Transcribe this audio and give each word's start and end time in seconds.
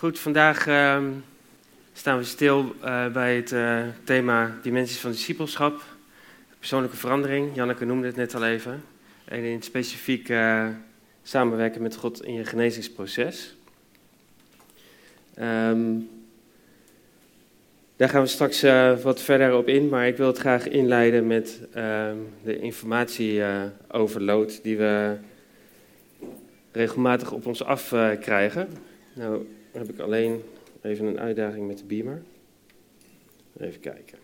Goed, 0.00 0.18
vandaag 0.18 0.66
uh, 0.66 1.02
staan 1.92 2.18
we 2.18 2.24
stil 2.24 2.74
uh, 2.84 3.12
bij 3.12 3.36
het 3.36 3.52
uh, 3.52 3.82
thema 4.04 4.58
dimensies 4.62 4.98
van 4.98 5.10
discipelschap, 5.10 5.82
persoonlijke 6.58 6.96
verandering. 6.96 7.54
Janneke 7.54 7.84
noemde 7.84 8.06
het 8.06 8.16
net 8.16 8.34
al 8.34 8.44
even. 8.44 8.84
En 9.24 9.44
in 9.44 9.54
het 9.54 9.64
specifiek 9.64 10.28
eh, 10.28 10.66
samenwerken 11.22 11.82
met 11.82 11.96
God 11.96 12.24
in 12.24 12.34
je 12.34 12.44
genezingsproces. 12.44 13.56
Um, 15.40 16.10
daar 17.96 18.08
gaan 18.08 18.22
we 18.22 18.28
straks 18.28 18.62
wat 19.02 19.22
verder 19.22 19.56
op 19.56 19.68
in, 19.68 19.88
maar 19.88 20.06
ik 20.06 20.16
wil 20.16 20.26
het 20.26 20.38
graag 20.38 20.68
inleiden 20.68 21.26
met 21.26 21.60
ehm, 21.72 22.16
de 22.44 22.58
informatieoverload 22.58 24.62
die 24.62 24.76
we 24.76 25.16
regelmatig 26.72 27.32
op 27.32 27.46
ons 27.46 27.64
af 27.64 27.94
krijgen. 28.20 28.68
Nou, 29.14 29.46
heb 29.72 29.88
ik 29.88 29.98
alleen 29.98 30.42
even 30.82 31.06
een 31.06 31.20
uitdaging 31.20 31.66
met 31.66 31.78
de 31.78 31.84
beamer. 31.84 32.22
Even 33.60 33.80
kijken. 33.80 34.18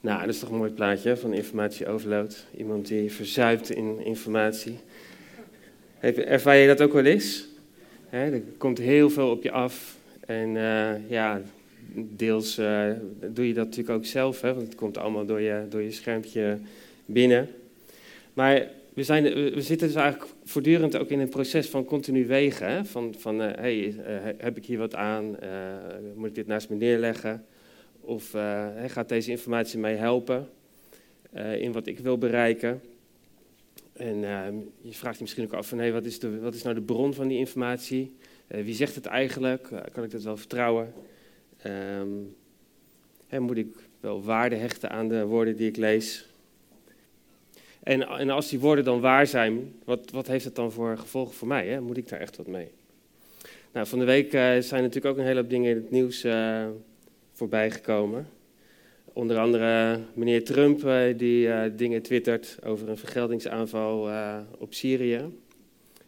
Nou, 0.00 0.20
dat 0.20 0.28
is 0.28 0.38
toch 0.38 0.50
een 0.50 0.56
mooi 0.56 0.72
plaatje 0.72 1.16
van 1.16 1.32
informatieoverload. 1.32 2.46
Iemand 2.56 2.86
die 2.86 3.12
verzuipt 3.12 3.70
in 3.70 4.04
informatie. 4.04 4.78
Ervaar 6.00 6.56
je 6.56 6.66
dat 6.66 6.80
ook 6.80 6.92
wel 6.92 7.04
eens? 7.04 7.46
er 8.10 8.42
komt 8.58 8.78
heel 8.78 9.10
veel 9.10 9.30
op 9.30 9.42
je 9.42 9.50
af. 9.50 9.96
En 10.26 10.54
uh, 10.54 11.10
ja, 11.10 11.42
deels 11.94 12.58
uh, 12.58 12.90
doe 13.30 13.48
je 13.48 13.54
dat 13.54 13.64
natuurlijk 13.64 13.96
ook 13.96 14.04
zelf, 14.04 14.40
hè, 14.40 14.54
want 14.54 14.66
het 14.66 14.74
komt 14.74 14.98
allemaal 14.98 15.26
door 15.26 15.40
je, 15.40 15.66
door 15.68 15.82
je 15.82 15.90
schermpje 15.90 16.58
binnen. 17.06 17.48
Maar 18.32 18.68
we, 18.98 19.04
zijn, 19.04 19.22
we 19.54 19.62
zitten 19.62 19.86
dus 19.86 19.96
eigenlijk 19.96 20.32
voortdurend 20.44 20.96
ook 20.96 21.08
in 21.08 21.20
een 21.20 21.28
proces 21.28 21.68
van 21.68 21.84
continu 21.84 22.26
wegen. 22.26 22.70
Hè? 22.70 22.84
Van, 22.84 23.14
van 23.18 23.40
uh, 23.40 23.50
hey, 23.54 23.86
uh, 23.86 23.94
heb 24.38 24.56
ik 24.56 24.66
hier 24.66 24.78
wat 24.78 24.94
aan? 24.94 25.36
Uh, 25.42 25.50
moet 26.14 26.28
ik 26.28 26.34
dit 26.34 26.46
naast 26.46 26.68
me 26.68 26.76
neerleggen? 26.76 27.44
Of 28.00 28.30
gaat 28.86 29.08
deze 29.08 29.30
informatie 29.30 29.78
mij 29.78 29.96
helpen 29.96 30.48
in 31.58 31.72
wat 31.72 31.86
ik 31.86 31.98
wil 31.98 32.18
bereiken? 32.18 32.80
En 33.92 34.20
je 34.80 34.92
vraagt 34.92 35.16
je 35.16 35.22
misschien 35.22 35.44
ook 35.44 35.52
af 35.52 35.68
van, 35.68 35.78
hey, 35.78 35.92
wat, 35.92 36.04
is 36.04 36.18
wat 36.40 36.54
is 36.54 36.62
nou 36.62 36.74
de 36.74 36.82
bron 36.82 37.14
van 37.14 37.28
die 37.28 37.38
informatie? 37.38 38.16
wie 38.46 38.74
zegt 38.74 38.94
het 38.94 39.06
eigenlijk? 39.06 39.68
kan 39.92 40.04
ik 40.04 40.10
dat 40.10 40.22
wel 40.22 40.36
vertrouwen? 40.36 40.92
Hè, 43.26 43.40
moet 43.40 43.56
ik 43.56 43.76
wel 44.00 44.22
waarde 44.22 44.56
hechten 44.56 44.90
aan 44.90 45.08
de 45.08 45.24
woorden 45.24 45.56
die 45.56 45.68
ik 45.68 45.76
lees? 45.76 46.28
En, 47.88 48.08
en 48.08 48.30
als 48.30 48.48
die 48.48 48.58
woorden 48.58 48.84
dan 48.84 49.00
waar 49.00 49.26
zijn, 49.26 49.72
wat, 49.84 50.10
wat 50.10 50.26
heeft 50.26 50.44
het 50.44 50.54
dan 50.54 50.72
voor 50.72 50.98
gevolgen 50.98 51.34
voor 51.34 51.48
mij? 51.48 51.66
Hè? 51.66 51.80
Moet 51.80 51.96
ik 51.96 52.08
daar 52.08 52.20
echt 52.20 52.36
wat 52.36 52.46
mee? 52.46 52.68
Nou, 53.72 53.86
van 53.86 53.98
de 53.98 54.04
week 54.04 54.32
uh, 54.32 54.40
zijn 54.58 54.82
natuurlijk 54.82 55.06
ook 55.06 55.16
een 55.16 55.24
hele 55.24 55.40
hoop 55.40 55.50
dingen 55.50 55.70
in 55.70 55.76
het 55.76 55.90
nieuws 55.90 56.24
uh, 56.24 56.66
voorbij 57.32 57.70
gekomen. 57.70 58.28
Onder 59.04 59.38
andere 59.38 60.00
meneer 60.14 60.44
Trump, 60.44 60.80
die 61.16 61.74
dingen 61.74 62.02
twittert 62.02 62.58
over 62.64 62.88
een 62.88 62.98
vergeldingsaanval 62.98 64.10
op 64.58 64.74
Syrië. 64.74 65.20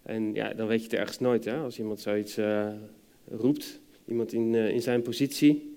En 0.03 0.35
ja, 0.35 0.53
dan 0.55 0.67
weet 0.67 0.79
je 0.79 0.85
het 0.85 0.95
ergens 0.95 1.19
nooit, 1.19 1.45
hè, 1.45 1.57
als 1.57 1.79
iemand 1.79 2.01
zoiets 2.01 2.39
roept, 3.31 3.81
iemand 4.05 4.33
in, 4.33 4.55
in 4.55 4.83
zijn 4.83 5.03
positie. 5.03 5.77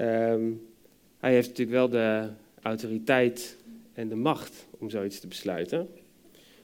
Um, 0.00 0.66
hij 1.18 1.32
heeft 1.32 1.48
natuurlijk 1.48 1.76
wel 1.76 1.88
de 1.88 2.28
autoriteit 2.62 3.56
en 3.96 4.08
de 4.08 4.14
macht 4.14 4.66
om 4.78 4.90
zoiets 4.90 5.20
te 5.20 5.26
besluiten. 5.26 5.88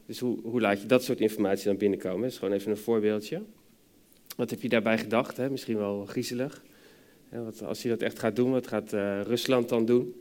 Dus 0.07 0.19
hoe, 0.19 0.39
hoe 0.43 0.61
laat 0.61 0.81
je 0.81 0.87
dat 0.87 1.05
soort 1.05 1.21
informatie 1.21 1.67
dan 1.67 1.77
binnenkomen? 1.77 2.21
Dat 2.21 2.31
is 2.31 2.39
gewoon 2.39 2.55
even 2.55 2.71
een 2.71 2.77
voorbeeldje. 2.77 3.43
Wat 4.37 4.51
heb 4.51 4.61
je 4.61 4.69
daarbij 4.69 4.99
gedacht? 4.99 5.37
Hè? 5.37 5.51
Misschien 5.51 5.77
wel 5.77 6.07
griezelig. 6.07 6.63
Wat, 7.29 7.63
als 7.63 7.83
je 7.83 7.89
dat 7.89 8.03
echt 8.03 8.19
gaat 8.19 8.37
doen, 8.37 8.51
wat 8.51 8.67
gaat 8.67 8.93
uh, 8.93 9.21
Rusland 9.21 9.69
dan 9.69 9.85
doen? 9.85 10.15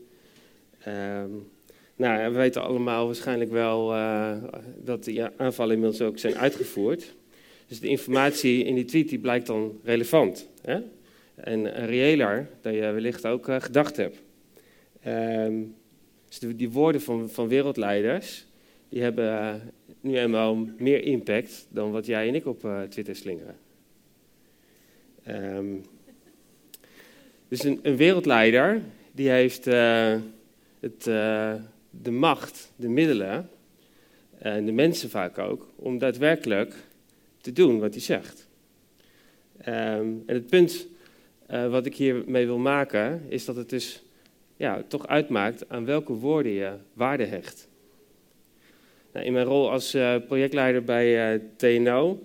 Um, 0.88 1.50
nou, 1.96 2.32
we 2.32 2.38
weten 2.38 2.62
allemaal 2.62 3.06
waarschijnlijk 3.06 3.50
wel 3.50 3.94
uh, 3.94 4.36
dat 4.76 5.04
die 5.04 5.24
aanvallen 5.24 5.74
inmiddels 5.74 6.02
ook 6.02 6.18
zijn 6.18 6.36
uitgevoerd. 6.36 7.14
Dus 7.66 7.80
de 7.80 7.88
informatie 7.88 8.64
in 8.64 8.74
die 8.74 8.84
tweet 8.84 9.08
die 9.08 9.18
blijkt 9.18 9.46
dan 9.46 9.80
relevant. 9.84 10.48
Hè? 10.62 10.80
En 11.34 11.86
reëler 11.86 12.48
dan 12.60 12.72
je 12.72 12.80
wellicht 12.80 13.26
ook 13.26 13.44
gedacht 13.44 13.96
hebt. 13.96 14.16
Um, 15.06 15.74
dus 16.38 16.56
die 16.56 16.70
woorden 16.70 17.00
van, 17.00 17.30
van 17.30 17.48
wereldleiders, 17.48 18.46
die 18.88 19.02
hebben 19.02 19.24
uh, 19.24 19.54
nu 20.00 20.18
eenmaal 20.18 20.68
meer 20.78 21.02
impact 21.02 21.66
dan 21.68 21.90
wat 21.90 22.06
jij 22.06 22.28
en 22.28 22.34
ik 22.34 22.46
op 22.46 22.64
uh, 22.64 22.82
Twitter 22.82 23.16
slingeren. 23.16 23.56
Um, 25.28 25.82
dus 27.48 27.64
een, 27.64 27.78
een, 27.82 27.96
wereldleider, 27.96 28.82
die 29.12 29.28
heeft 29.28 29.66
uh, 29.66 30.16
het, 30.80 31.02
de 31.90 32.10
macht, 32.10 32.72
de 32.76 32.88
middelen, 32.88 33.48
en 34.38 34.66
de 34.66 34.72
mensen 34.72 35.10
vaak 35.10 35.38
ook, 35.38 35.68
om 35.76 35.98
daadwerkelijk 35.98 36.74
te 37.40 37.52
doen 37.52 37.80
wat 37.80 37.92
hij 37.92 38.02
zegt. 38.02 38.48
Um, 39.58 40.22
en 40.26 40.34
het 40.34 40.46
punt 40.46 40.86
wat 41.46 41.86
ik 41.86 41.96
hiermee 41.96 42.46
wil 42.46 42.58
maken, 42.58 43.22
is 43.28 43.44
dat 43.44 43.56
het 43.56 43.70
dus 43.70 44.02
ja, 44.62 44.82
toch 44.88 45.06
uitmaakt 45.06 45.68
aan 45.68 45.84
welke 45.84 46.12
woorden 46.12 46.52
je 46.52 46.72
waarde 46.92 47.24
hecht. 47.24 47.68
Nou, 49.12 49.26
in 49.26 49.32
mijn 49.32 49.46
rol 49.46 49.70
als 49.70 49.94
uh, 49.94 50.16
projectleider 50.26 50.84
bij 50.84 51.34
uh, 51.34 51.40
TNO 51.56 52.22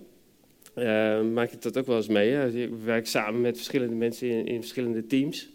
uh, 0.74 1.20
maak 1.22 1.50
ik 1.50 1.62
dat 1.62 1.78
ook 1.78 1.86
wel 1.86 1.96
eens 1.96 2.08
mee. 2.08 2.62
Ik 2.62 2.70
werk 2.84 3.06
samen 3.06 3.40
met 3.40 3.56
verschillende 3.56 3.94
mensen 3.94 4.28
in, 4.28 4.46
in 4.46 4.60
verschillende 4.60 5.06
teams. 5.06 5.48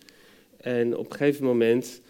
En 0.57 0.97
op 0.97 1.05
een 1.05 1.17
gegeven 1.17 1.45
moment 1.45 2.01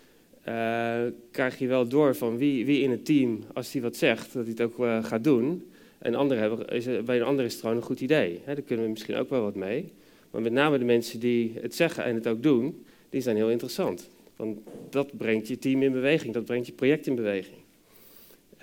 krijg 1.31 1.59
je 1.59 1.67
wel 1.67 1.87
door 1.87 2.15
van 2.15 2.37
wie, 2.37 2.65
wie 2.65 2.81
in 2.81 2.91
het 2.91 3.05
team, 3.05 3.43
als 3.53 3.71
die 3.71 3.81
wat 3.81 3.95
zegt, 3.95 4.33
dat 4.33 4.43
hij 4.43 4.55
het 4.57 4.61
ook 4.61 5.05
gaat 5.05 5.23
doen. 5.23 5.71
En 5.99 6.15
anderen 6.15 6.43
hebben, 6.43 7.05
bij 7.05 7.17
een 7.17 7.25
ander 7.25 7.45
is 7.45 7.51
het 7.51 7.61
gewoon 7.61 7.75
een 7.75 7.81
goed 7.81 8.01
idee. 8.01 8.41
Hè. 8.43 8.53
Daar 8.53 8.63
kunnen 8.63 8.85
we 8.85 8.91
misschien 8.91 9.15
ook 9.15 9.29
wel 9.29 9.41
wat 9.41 9.55
mee. 9.55 9.91
Maar 10.31 10.41
met 10.41 10.51
name 10.51 10.77
de 10.77 10.85
mensen 10.85 11.19
die 11.19 11.53
het 11.61 11.75
zeggen 11.75 12.03
en 12.03 12.15
het 12.15 12.27
ook 12.27 12.43
doen, 12.43 12.85
die 13.09 13.21
zijn 13.21 13.35
heel 13.35 13.49
interessant. 13.49 14.09
Want 14.35 14.59
dat 14.89 15.17
brengt 15.17 15.47
je 15.47 15.57
team 15.57 15.81
in 15.81 15.91
beweging, 15.91 16.33
dat 16.33 16.45
brengt 16.45 16.67
je 16.67 16.73
project 16.73 17.07
in 17.07 17.15
beweging. 17.15 17.57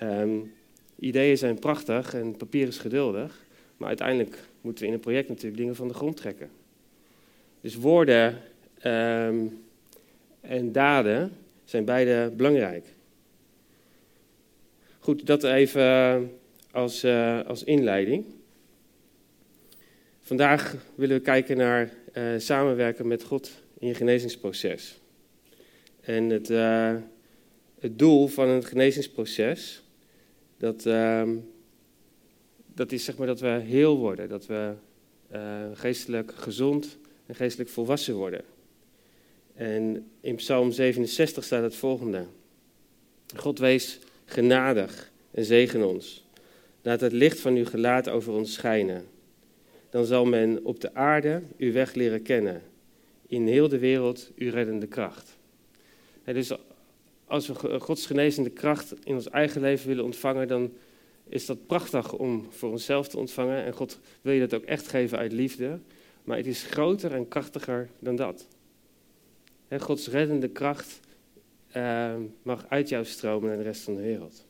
Um, 0.03 0.53
ideeën 0.99 1.37
zijn 1.37 1.59
prachtig 1.59 2.13
en 2.13 2.37
papier 2.37 2.67
is 2.67 2.77
geduldig, 2.77 3.45
maar 3.77 3.87
uiteindelijk 3.87 4.39
moeten 4.61 4.83
we 4.83 4.89
in 4.89 4.95
een 4.95 5.03
project 5.03 5.29
natuurlijk 5.29 5.57
dingen 5.57 5.75
van 5.75 5.87
de 5.87 5.93
grond 5.93 6.17
trekken. 6.17 6.49
Dus 7.61 7.75
woorden 7.75 8.37
um, 8.85 9.63
en 10.41 10.71
daden 10.71 11.31
zijn 11.63 11.85
beide 11.85 12.31
belangrijk. 12.35 12.85
Goed, 14.99 15.25
dat 15.25 15.43
even 15.43 16.31
als, 16.71 17.03
uh, 17.03 17.41
als 17.41 17.63
inleiding. 17.63 18.25
Vandaag 20.21 20.75
willen 20.95 21.17
we 21.17 21.21
kijken 21.21 21.57
naar 21.57 21.93
uh, 22.13 22.23
samenwerken 22.37 23.07
met 23.07 23.23
God 23.23 23.51
in 23.79 23.87
je 23.87 23.93
genezingsproces. 23.93 25.00
En 26.01 26.29
het, 26.29 26.49
uh, 26.49 26.95
het 27.79 27.99
doel 27.99 28.27
van 28.27 28.47
het 28.47 28.65
genezingsproces, 28.65 29.83
dat, 30.57 30.85
uh, 30.85 31.29
dat 32.73 32.91
is 32.91 33.03
zeg 33.03 33.17
maar 33.17 33.27
dat 33.27 33.39
we 33.39 33.47
heel 33.47 33.97
worden, 33.97 34.29
dat 34.29 34.45
we 34.45 34.73
uh, 35.33 35.65
geestelijk 35.73 36.33
gezond 36.35 36.97
en 37.25 37.35
geestelijk 37.35 37.69
volwassen 37.69 38.15
worden. 38.15 38.41
En 39.53 40.09
in 40.21 40.35
Psalm 40.35 40.71
67 40.71 41.43
staat 41.43 41.63
het 41.63 41.75
volgende. 41.75 42.25
God 43.35 43.59
wees 43.59 43.99
genadig 44.25 45.11
en 45.31 45.45
zegen 45.45 45.87
ons. 45.87 46.25
Laat 46.81 47.01
het 47.01 47.11
licht 47.11 47.39
van 47.39 47.55
uw 47.55 47.65
gelaat 47.65 48.09
over 48.09 48.33
ons 48.33 48.53
schijnen. 48.53 49.05
Dan 49.89 50.05
zal 50.05 50.25
men 50.25 50.65
op 50.65 50.79
de 50.79 50.93
aarde 50.93 51.41
uw 51.57 51.71
weg 51.71 51.93
leren 51.93 52.21
kennen. 52.21 52.61
In 53.27 53.47
heel 53.47 53.67
de 53.67 53.79
wereld 53.79 54.31
uw 54.35 54.51
reddende 54.51 54.87
kracht 54.87 55.39
dus 56.23 56.51
als 57.25 57.47
we 57.47 57.79
Gods 57.79 58.05
genezende 58.05 58.49
kracht 58.49 58.93
in 59.03 59.15
ons 59.15 59.29
eigen 59.29 59.61
leven 59.61 59.87
willen 59.87 60.03
ontvangen, 60.03 60.47
dan 60.47 60.73
is 61.27 61.45
dat 61.45 61.67
prachtig 61.67 62.13
om 62.13 62.47
voor 62.49 62.71
onszelf 62.71 63.07
te 63.07 63.17
ontvangen. 63.17 63.63
En 63.63 63.73
God 63.73 63.99
wil 64.21 64.33
je 64.33 64.39
dat 64.39 64.53
ook 64.53 64.63
echt 64.63 64.87
geven 64.87 65.17
uit 65.17 65.31
liefde. 65.31 65.79
Maar 66.23 66.37
het 66.37 66.45
is 66.45 66.63
groter 66.63 67.13
en 67.13 67.27
krachtiger 67.27 67.89
dan 67.99 68.15
dat. 68.15 68.47
Gods 69.79 70.07
reddende 70.07 70.49
kracht 70.49 70.99
uh, 71.75 72.15
mag 72.43 72.65
uit 72.69 72.89
jou 72.89 73.05
stromen 73.05 73.47
naar 73.47 73.57
de 73.57 73.63
rest 73.63 73.81
van 73.81 73.95
de 73.95 74.01
wereld. 74.01 74.45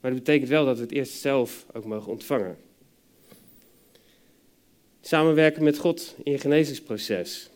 Maar 0.00 0.10
dat 0.10 0.20
betekent 0.24 0.48
wel 0.48 0.64
dat 0.64 0.76
we 0.76 0.82
het 0.82 0.92
eerst 0.92 1.12
zelf 1.12 1.66
ook 1.72 1.84
mogen 1.84 2.12
ontvangen. 2.12 2.56
Samenwerken 5.00 5.64
met 5.64 5.78
God 5.78 6.14
in 6.22 6.32
je 6.32 6.38
genezingsproces. 6.38 7.50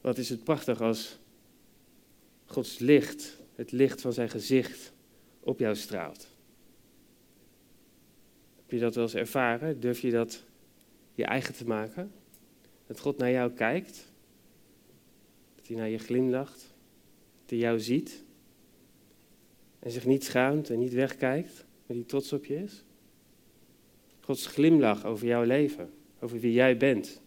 Wat 0.00 0.18
is 0.18 0.28
het 0.28 0.44
prachtig 0.44 0.80
als 0.80 1.18
Gods 2.56 2.78
licht, 2.78 3.42
het 3.54 3.72
licht 3.72 4.00
van 4.00 4.12
zijn 4.12 4.28
gezicht, 4.28 4.92
op 5.40 5.58
jou 5.58 5.76
straalt. 5.76 6.28
Heb 8.56 8.70
je 8.70 8.78
dat 8.78 8.94
wel 8.94 9.04
eens 9.04 9.14
ervaren? 9.14 9.80
Durf 9.80 10.00
je 10.00 10.10
dat 10.10 10.44
je 11.14 11.24
eigen 11.24 11.54
te 11.54 11.66
maken. 11.66 12.12
Dat 12.86 13.00
God 13.00 13.18
naar 13.18 13.30
jou 13.30 13.52
kijkt. 13.52 14.12
Dat 15.54 15.66
hij 15.66 15.76
naar 15.76 15.88
je 15.88 15.98
glimlacht. 15.98 16.74
Dat 17.40 17.50
hij 17.50 17.58
jou 17.58 17.80
ziet. 17.80 18.24
En 19.78 19.90
zich 19.90 20.06
niet 20.06 20.24
schaamt 20.24 20.70
en 20.70 20.78
niet 20.78 20.92
wegkijkt, 20.92 21.64
maar 21.86 21.96
die 21.96 22.06
trots 22.06 22.32
op 22.32 22.44
je 22.44 22.62
is. 22.62 22.84
Gods 24.20 24.46
glimlach 24.46 25.04
over 25.04 25.26
jouw 25.26 25.44
leven, 25.44 25.90
over 26.20 26.40
wie 26.40 26.52
jij 26.52 26.76
bent. 26.76 27.20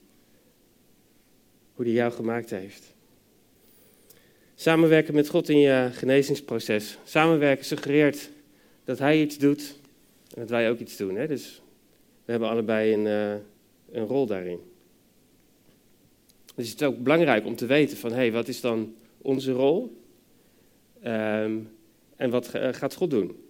Hoe 1.73 1.85
hij 1.85 1.93
jou 1.93 2.11
gemaakt 2.11 2.49
heeft. 2.49 2.97
Samenwerken 4.61 5.13
met 5.13 5.29
God 5.29 5.49
in 5.49 5.59
je 5.59 5.89
genezingsproces. 5.91 6.97
Samenwerken 7.03 7.65
suggereert 7.65 8.29
dat 8.83 8.99
hij 8.99 9.21
iets 9.21 9.37
doet 9.37 9.75
en 10.33 10.39
dat 10.39 10.49
wij 10.49 10.69
ook 10.69 10.79
iets 10.79 10.97
doen. 10.97 11.15
Hè? 11.15 11.27
Dus 11.27 11.61
we 12.25 12.31
hebben 12.31 12.49
allebei 12.49 12.93
een, 12.93 13.05
uh, 13.05 13.33
een 13.91 14.07
rol 14.07 14.25
daarin. 14.25 14.59
Dus 16.55 16.69
het 16.69 16.81
is 16.81 16.87
ook 16.87 17.03
belangrijk 17.03 17.45
om 17.45 17.55
te 17.55 17.65
weten 17.65 17.97
van, 17.97 18.09
hé, 18.09 18.15
hey, 18.15 18.31
wat 18.31 18.47
is 18.47 18.61
dan 18.61 18.95
onze 19.21 19.51
rol? 19.51 20.01
Um, 21.05 21.69
en 22.15 22.29
wat 22.29 22.53
eh, 22.53 22.73
gaat 22.73 22.95
God 22.95 23.09
doen? 23.09 23.43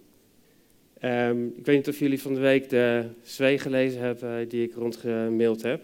Um, 1.04 1.54
ik 1.56 1.66
weet 1.66 1.76
niet 1.76 1.88
of 1.88 1.98
jullie 1.98 2.22
van 2.22 2.34
de 2.34 2.40
week 2.40 2.68
de 2.68 3.08
zwee 3.22 3.58
gelezen 3.58 4.00
hebben 4.00 4.48
die 4.48 4.62
ik 4.62 4.74
rondgemaild 4.74 5.62
heb. 5.62 5.82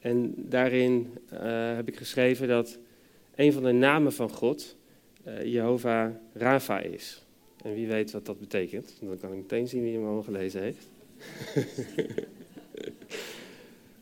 En 0.00 0.34
daarin 0.36 1.12
uh, 1.32 1.74
heb 1.74 1.88
ik 1.88 1.96
geschreven 1.96 2.48
dat 2.48 2.78
een 3.38 3.52
van 3.52 3.62
de 3.62 3.72
namen 3.72 4.12
van 4.12 4.30
God 4.30 4.76
uh, 5.26 5.44
Jehovah 5.44 6.10
Rafa 6.32 6.80
is. 6.80 7.22
En 7.62 7.74
wie 7.74 7.86
weet 7.86 8.10
wat 8.10 8.26
dat 8.26 8.40
betekent, 8.40 8.96
dan 9.00 9.18
kan 9.18 9.32
ik 9.32 9.36
meteen 9.36 9.68
zien 9.68 9.82
wie 9.82 9.94
hem 9.94 10.06
al 10.06 10.22
gelezen 10.22 10.62
heeft. 10.62 10.88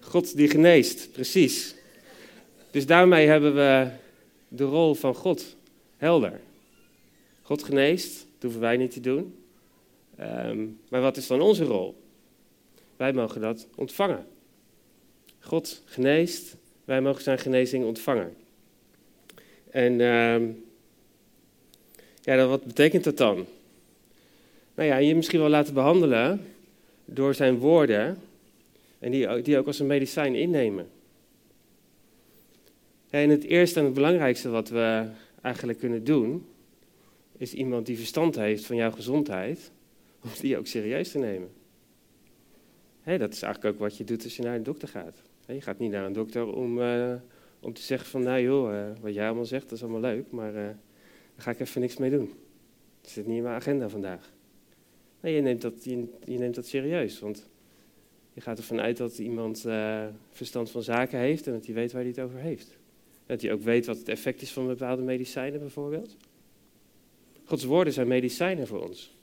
God 0.00 0.36
die 0.36 0.48
geneest, 0.48 1.12
precies. 1.12 1.74
Dus 2.70 2.86
daarmee 2.86 3.26
hebben 3.26 3.54
we 3.54 3.90
de 4.48 4.64
rol 4.64 4.94
van 4.94 5.14
God 5.14 5.56
helder. 5.96 6.40
God 7.42 7.62
geneest, 7.62 8.18
dat 8.18 8.42
hoeven 8.42 8.60
wij 8.60 8.76
niet 8.76 8.92
te 8.92 9.00
doen. 9.00 9.34
Um, 10.20 10.80
maar 10.88 11.00
wat 11.00 11.16
is 11.16 11.26
dan 11.26 11.40
onze 11.40 11.64
rol? 11.64 12.02
Wij 12.96 13.12
mogen 13.12 13.40
dat 13.40 13.66
ontvangen. 13.74 14.26
God 15.40 15.82
geneest, 15.84 16.56
wij 16.84 17.00
mogen 17.00 17.22
zijn 17.22 17.38
genezing 17.38 17.84
ontvangen. 17.84 18.45
En 19.76 20.00
um, 20.00 20.64
ja, 22.20 22.46
wat 22.46 22.64
betekent 22.64 23.04
dat 23.04 23.16
dan? 23.16 23.46
Nou 24.74 24.88
ja, 24.88 24.96
je 24.96 25.14
misschien 25.14 25.40
wel 25.40 25.48
laten 25.48 25.74
behandelen 25.74 26.46
door 27.04 27.34
zijn 27.34 27.58
woorden 27.58 28.18
en 28.98 29.10
die, 29.10 29.42
die 29.42 29.58
ook 29.58 29.66
als 29.66 29.78
een 29.78 29.86
medicijn 29.86 30.34
innemen. 30.34 30.88
En 33.10 33.30
het 33.30 33.44
eerste 33.44 33.78
en 33.78 33.84
het 33.84 33.94
belangrijkste 33.94 34.48
wat 34.48 34.68
we 34.68 35.08
eigenlijk 35.42 35.78
kunnen 35.78 36.04
doen, 36.04 36.46
is 37.36 37.54
iemand 37.54 37.86
die 37.86 37.96
verstand 37.96 38.34
heeft 38.34 38.66
van 38.66 38.76
jouw 38.76 38.90
gezondheid, 38.90 39.70
om 40.22 40.30
die 40.40 40.58
ook 40.58 40.66
serieus 40.66 41.10
te 41.10 41.18
nemen. 41.18 41.48
dat 43.04 43.32
is 43.32 43.42
eigenlijk 43.42 43.74
ook 43.74 43.80
wat 43.80 43.96
je 43.96 44.04
doet 44.04 44.24
als 44.24 44.36
je 44.36 44.42
naar 44.42 44.54
een 44.54 44.62
dokter 44.62 44.88
gaat. 44.88 45.22
je 45.46 45.60
gaat 45.60 45.78
niet 45.78 45.90
naar 45.90 46.04
een 46.04 46.12
dokter 46.12 46.52
om, 46.52 46.78
uh, 46.78 47.14
om 47.66 47.72
te 47.72 47.82
zeggen 47.82 48.08
van, 48.08 48.22
nou 48.22 48.40
joh, 48.40 48.72
uh, 48.72 48.86
wat 49.00 49.14
jij 49.14 49.26
allemaal 49.26 49.44
zegt, 49.44 49.62
dat 49.62 49.72
is 49.72 49.82
allemaal 49.82 50.00
leuk, 50.00 50.30
maar 50.30 50.54
uh, 50.54 50.54
daar 50.54 50.76
ga 51.36 51.50
ik 51.50 51.60
even 51.60 51.80
niks 51.80 51.96
mee 51.96 52.10
doen. 52.10 52.32
Dat 53.00 53.10
zit 53.10 53.26
niet 53.26 53.36
in 53.36 53.42
mijn 53.42 53.54
agenda 53.54 53.88
vandaag. 53.88 54.32
Je 55.20 55.40
neemt 55.40 55.62
dat, 55.62 55.84
je, 55.84 56.08
neemt 56.24 56.54
dat 56.54 56.66
serieus, 56.66 57.18
want 57.20 57.48
je 58.32 58.40
gaat 58.40 58.58
ervan 58.58 58.80
uit 58.80 58.96
dat 58.96 59.18
iemand 59.18 59.64
verstand 60.30 60.70
van 60.70 60.82
zaken 60.82 61.18
heeft 61.18 61.46
en 61.46 61.52
dat 61.52 61.66
hij 61.66 61.74
weet 61.74 61.92
waar 61.92 62.00
hij 62.00 62.10
het 62.10 62.20
over 62.20 62.38
heeft. 62.38 62.78
Dat 63.26 63.42
hij 63.42 63.52
ook 63.52 63.62
weet 63.62 63.86
wat 63.86 63.98
het 63.98 64.08
effect 64.08 64.42
is 64.42 64.52
van 64.52 64.66
bepaalde 64.66 65.02
medicijnen 65.02 65.60
bijvoorbeeld. 65.60 66.16
Gods 67.44 67.64
woorden 67.64 67.92
zijn 67.92 68.08
medicijnen 68.08 68.66
voor 68.66 68.88
ons. 68.88 69.14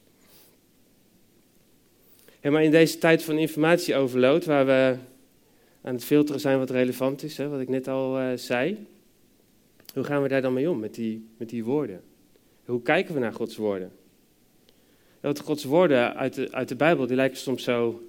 Maar 2.41 2.63
in 2.63 2.71
deze 2.71 2.97
tijd 2.97 3.23
van 3.23 3.37
informatieoverload, 3.37 4.45
waar 4.45 4.65
we 4.65 4.97
aan 5.83 5.93
het 5.93 6.03
filteren 6.03 6.41
zijn 6.41 6.57
wat 6.57 6.69
relevant 6.69 7.23
is, 7.23 7.37
hè, 7.37 7.49
wat 7.49 7.59
ik 7.59 7.69
net 7.69 7.87
al 7.87 8.19
uh, 8.21 8.37
zei, 8.37 8.87
hoe 9.93 10.03
gaan 10.03 10.21
we 10.21 10.27
daar 10.27 10.41
dan 10.41 10.53
mee 10.53 10.69
om 10.69 10.79
met 10.79 10.95
die, 10.95 11.27
met 11.37 11.49
die 11.49 11.63
woorden? 11.63 12.01
Hoe 12.65 12.81
kijken 12.81 13.13
we 13.13 13.19
naar 13.19 13.33
Gods 13.33 13.55
woorden? 13.55 13.91
Want 15.19 15.39
Gods 15.39 15.63
woorden 15.63 16.15
uit 16.15 16.33
de, 16.33 16.51
uit 16.51 16.67
de 16.67 16.75
Bijbel, 16.75 17.07
die 17.07 17.15
lijken 17.15 17.37
soms 17.37 17.63
zo 17.63 18.07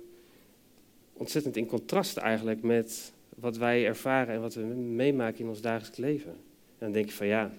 ontzettend 1.13 1.57
in 1.57 1.67
contrast 1.67 2.17
eigenlijk 2.17 2.63
met 2.63 3.13
wat 3.37 3.57
wij 3.57 3.87
ervaren 3.87 4.35
en 4.35 4.41
wat 4.41 4.55
we 4.55 4.63
meemaken 4.63 5.41
in 5.41 5.49
ons 5.49 5.61
dagelijks 5.61 5.99
leven. 5.99 6.31
En 6.31 6.79
dan 6.79 6.93
denk 6.93 7.07
je 7.07 7.15
van 7.15 7.27
ja, 7.27 7.53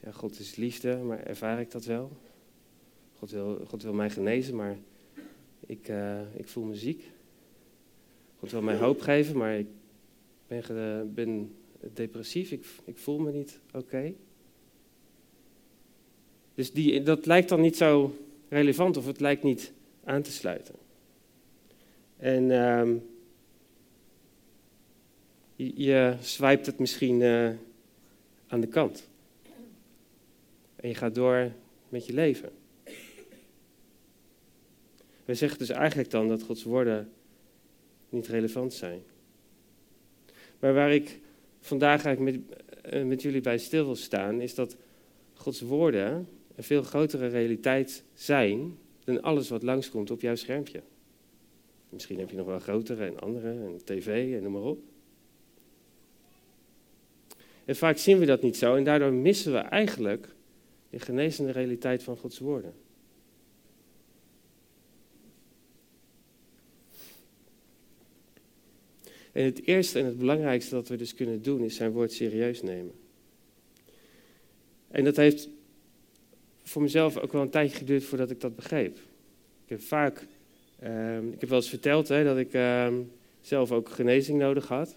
ja, 0.00 0.10
God 0.12 0.38
is 0.38 0.56
liefde, 0.56 0.96
maar 0.96 1.22
ervaar 1.22 1.60
ik 1.60 1.70
dat 1.70 1.84
wel? 1.84 2.10
God 3.18 3.30
wil, 3.30 3.64
God 3.68 3.82
wil 3.82 3.92
mij 3.92 4.10
genezen, 4.10 4.56
maar 4.56 4.76
ik, 5.66 5.88
uh, 5.88 6.20
ik 6.36 6.48
voel 6.48 6.64
me 6.64 6.74
ziek. 6.74 7.10
God 8.40 8.50
wil 8.50 8.62
mij 8.62 8.76
hoop 8.76 9.00
geven, 9.00 9.36
maar 9.36 9.58
ik 9.58 9.66
ben, 10.46 11.14
ben 11.14 11.54
depressief, 11.92 12.50
ik, 12.50 12.64
ik 12.84 12.98
voel 12.98 13.18
me 13.18 13.32
niet 13.32 13.60
oké. 13.72 14.14
Dus 16.54 16.72
die, 16.72 17.02
dat 17.02 17.26
lijkt 17.26 17.48
dan 17.48 17.60
niet 17.60 17.76
zo 17.76 18.16
relevant 18.48 18.96
of 18.96 19.06
het 19.06 19.20
lijkt 19.20 19.42
niet 19.42 19.72
aan 20.04 20.22
te 20.22 20.32
sluiten. 20.32 20.74
En 22.16 22.42
uh, 22.42 22.88
je, 25.56 25.72
je 25.82 26.16
swipt 26.20 26.66
het 26.66 26.78
misschien 26.78 27.20
uh, 27.20 27.50
aan 28.46 28.60
de 28.60 28.66
kant. 28.66 29.08
En 30.76 30.88
je 30.88 30.94
gaat 30.94 31.14
door 31.14 31.52
met 31.88 32.06
je 32.06 32.12
leven. 32.12 32.50
We 35.24 35.34
zeggen 35.34 35.58
dus 35.58 35.68
eigenlijk 35.68 36.10
dan 36.10 36.28
dat 36.28 36.42
Gods 36.42 36.62
woorden 36.62 37.12
niet 38.12 38.26
relevant 38.26 38.72
zijn. 38.72 39.02
Maar 40.58 40.74
waar 40.74 40.92
ik 40.92 41.20
vandaag 41.60 42.04
eigenlijk 42.04 42.36
met, 42.36 42.58
eh, 42.82 43.04
met 43.04 43.22
jullie 43.22 43.40
bij 43.40 43.58
stil 43.58 43.84
wil 43.84 43.96
staan, 43.96 44.40
is 44.40 44.54
dat 44.54 44.76
Gods 45.34 45.60
woorden 45.60 46.28
een 46.56 46.64
veel 46.64 46.82
grotere 46.82 47.26
realiteit 47.26 48.04
zijn 48.14 48.78
dan 49.04 49.22
alles 49.22 49.48
wat 49.48 49.62
langskomt 49.62 50.10
op 50.10 50.20
jouw 50.20 50.34
schermpje. 50.34 50.82
Misschien 51.88 52.18
heb 52.18 52.30
je 52.30 52.36
nog 52.36 52.46
wel 52.46 52.58
grotere 52.58 53.06
en 53.06 53.18
andere, 53.18 53.48
en 53.48 53.78
tv 53.84 54.34
en 54.34 54.42
noem 54.42 54.52
maar 54.52 54.62
op. 54.62 54.82
En 57.64 57.76
vaak 57.76 57.96
zien 57.96 58.18
we 58.18 58.26
dat 58.26 58.42
niet 58.42 58.56
zo 58.56 58.74
en 58.74 58.84
daardoor 58.84 59.12
missen 59.12 59.52
we 59.52 59.58
eigenlijk 59.58 60.34
de 60.90 60.98
genezende 60.98 61.52
realiteit 61.52 62.02
van 62.02 62.16
Gods 62.16 62.38
woorden. 62.38 62.74
En 69.32 69.44
het 69.44 69.66
eerste 69.66 69.98
en 69.98 70.04
het 70.04 70.18
belangrijkste 70.18 70.74
dat 70.74 70.88
we 70.88 70.96
dus 70.96 71.14
kunnen 71.14 71.42
doen, 71.42 71.64
is 71.64 71.76
zijn 71.76 71.90
woord 71.90 72.12
serieus 72.12 72.62
nemen. 72.62 72.94
En 74.88 75.04
dat 75.04 75.16
heeft 75.16 75.48
voor 76.62 76.82
mezelf 76.82 77.18
ook 77.18 77.32
wel 77.32 77.42
een 77.42 77.50
tijdje 77.50 77.76
geduurd 77.76 78.04
voordat 78.04 78.30
ik 78.30 78.40
dat 78.40 78.56
begreep. 78.56 78.96
Ik 79.64 79.68
heb 79.68 79.80
vaak, 79.80 80.26
uh, 80.82 81.22
ik 81.22 81.40
heb 81.40 81.48
wel 81.48 81.58
eens 81.58 81.68
verteld 81.68 82.08
hè, 82.08 82.24
dat 82.24 82.38
ik 82.38 82.54
uh, 82.54 82.88
zelf 83.40 83.72
ook 83.72 83.88
genezing 83.88 84.38
nodig 84.38 84.68
had. 84.68 84.96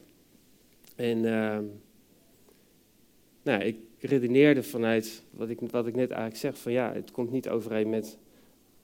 En 0.95 1.17
uh, 1.17 1.57
nou, 3.43 3.63
ik 3.63 3.77
redeneerde 3.99 4.63
vanuit 4.63 5.23
wat 5.31 5.49
ik, 5.49 5.59
wat 5.59 5.87
ik 5.87 5.95
net 5.95 6.09
eigenlijk 6.09 6.39
zeg, 6.39 6.57
van 6.57 6.71
ja, 6.71 6.93
het 6.93 7.11
komt 7.11 7.31
niet 7.31 7.49
overeen 7.49 7.89
met 7.89 8.17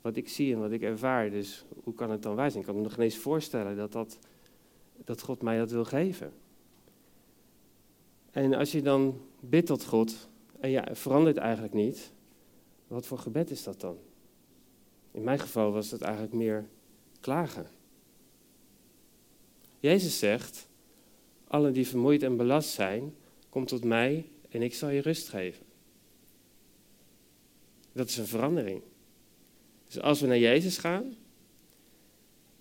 wat 0.01 0.15
ik 0.15 0.29
zie 0.29 0.53
en 0.53 0.59
wat 0.59 0.71
ik 0.71 0.81
ervaar. 0.81 1.29
Dus 1.29 1.65
hoe 1.83 1.93
kan 1.93 2.11
het 2.11 2.23
dan 2.23 2.35
waar 2.35 2.51
zijn? 2.51 2.61
Ik 2.61 2.67
kan 2.67 2.77
me 2.77 2.81
nog 2.81 2.95
ineens 2.95 3.17
voorstellen 3.17 3.75
dat, 3.75 3.91
dat, 3.91 4.19
dat 5.05 5.21
God 5.21 5.41
mij 5.41 5.57
dat 5.57 5.71
wil 5.71 5.85
geven. 5.85 6.33
En 8.31 8.53
als 8.53 8.71
je 8.71 8.81
dan 8.81 9.21
bidt 9.39 9.67
tot 9.67 9.85
God 9.85 10.29
en 10.59 10.69
ja, 10.69 10.87
verandert 10.91 11.37
eigenlijk 11.37 11.73
niet, 11.73 12.11
wat 12.87 13.05
voor 13.05 13.17
gebed 13.17 13.51
is 13.51 13.63
dat 13.63 13.79
dan? 13.79 13.97
In 15.11 15.23
mijn 15.23 15.39
geval 15.39 15.71
was 15.71 15.91
het 15.91 16.01
eigenlijk 16.01 16.33
meer 16.33 16.69
klagen. 17.19 17.67
Jezus 19.79 20.19
zegt, 20.19 20.67
allen 21.47 21.73
die 21.73 21.87
vermoeid 21.87 22.23
en 22.23 22.37
belast 22.37 22.69
zijn, 22.69 23.15
kom 23.49 23.65
tot 23.65 23.83
mij 23.83 24.29
en 24.49 24.61
ik 24.61 24.73
zal 24.73 24.89
je 24.89 25.01
rust 25.01 25.29
geven. 25.29 25.65
Dat 27.91 28.09
is 28.09 28.17
een 28.17 28.27
verandering. 28.27 28.81
Dus 29.85 29.99
als 30.01 30.21
we 30.21 30.27
naar 30.27 30.37
Jezus 30.39 30.77
gaan, 30.77 31.15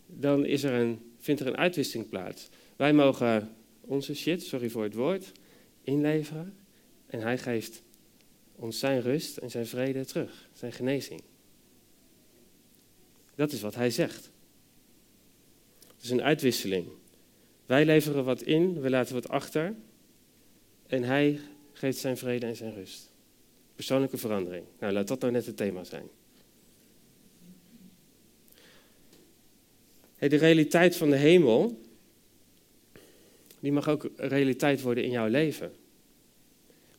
dan 0.06 0.44
is 0.44 0.62
er 0.62 0.72
een, 0.72 1.07
vindt 1.28 1.42
er 1.42 1.46
een 1.46 1.56
uitwisseling 1.56 2.08
plaats. 2.08 2.48
Wij 2.76 2.92
mogen 2.92 3.56
onze 3.80 4.14
shit, 4.14 4.42
sorry 4.42 4.70
voor 4.70 4.82
het 4.82 4.94
woord, 4.94 5.32
inleveren 5.82 6.56
en 7.06 7.20
hij 7.20 7.38
geeft 7.38 7.82
ons 8.54 8.78
zijn 8.78 9.00
rust 9.00 9.36
en 9.36 9.50
zijn 9.50 9.66
vrede 9.66 10.04
terug, 10.04 10.48
zijn 10.52 10.72
genezing. 10.72 11.20
Dat 13.34 13.52
is 13.52 13.60
wat 13.60 13.74
hij 13.74 13.90
zegt. 13.90 14.30
Het 15.94 16.02
is 16.02 16.10
een 16.10 16.22
uitwisseling. 16.22 16.88
Wij 17.66 17.84
leveren 17.84 18.24
wat 18.24 18.42
in, 18.42 18.80
we 18.80 18.90
laten 18.90 19.14
wat 19.14 19.28
achter. 19.28 19.74
En 20.86 21.02
hij 21.02 21.40
geeft 21.72 21.98
zijn 21.98 22.16
vrede 22.16 22.46
en 22.46 22.56
zijn 22.56 22.74
rust. 22.74 23.12
Persoonlijke 23.74 24.16
verandering. 24.16 24.64
Nou, 24.78 24.92
laat 24.92 25.08
dat 25.08 25.20
nou 25.20 25.32
net 25.32 25.46
het 25.46 25.56
thema 25.56 25.84
zijn. 25.84 26.08
De 30.18 30.36
realiteit 30.36 30.96
van 30.96 31.10
de 31.10 31.16
hemel, 31.16 31.80
die 33.60 33.72
mag 33.72 33.88
ook 33.88 34.10
realiteit 34.16 34.80
worden 34.80 35.04
in 35.04 35.10
jouw 35.10 35.28
leven. 35.28 35.72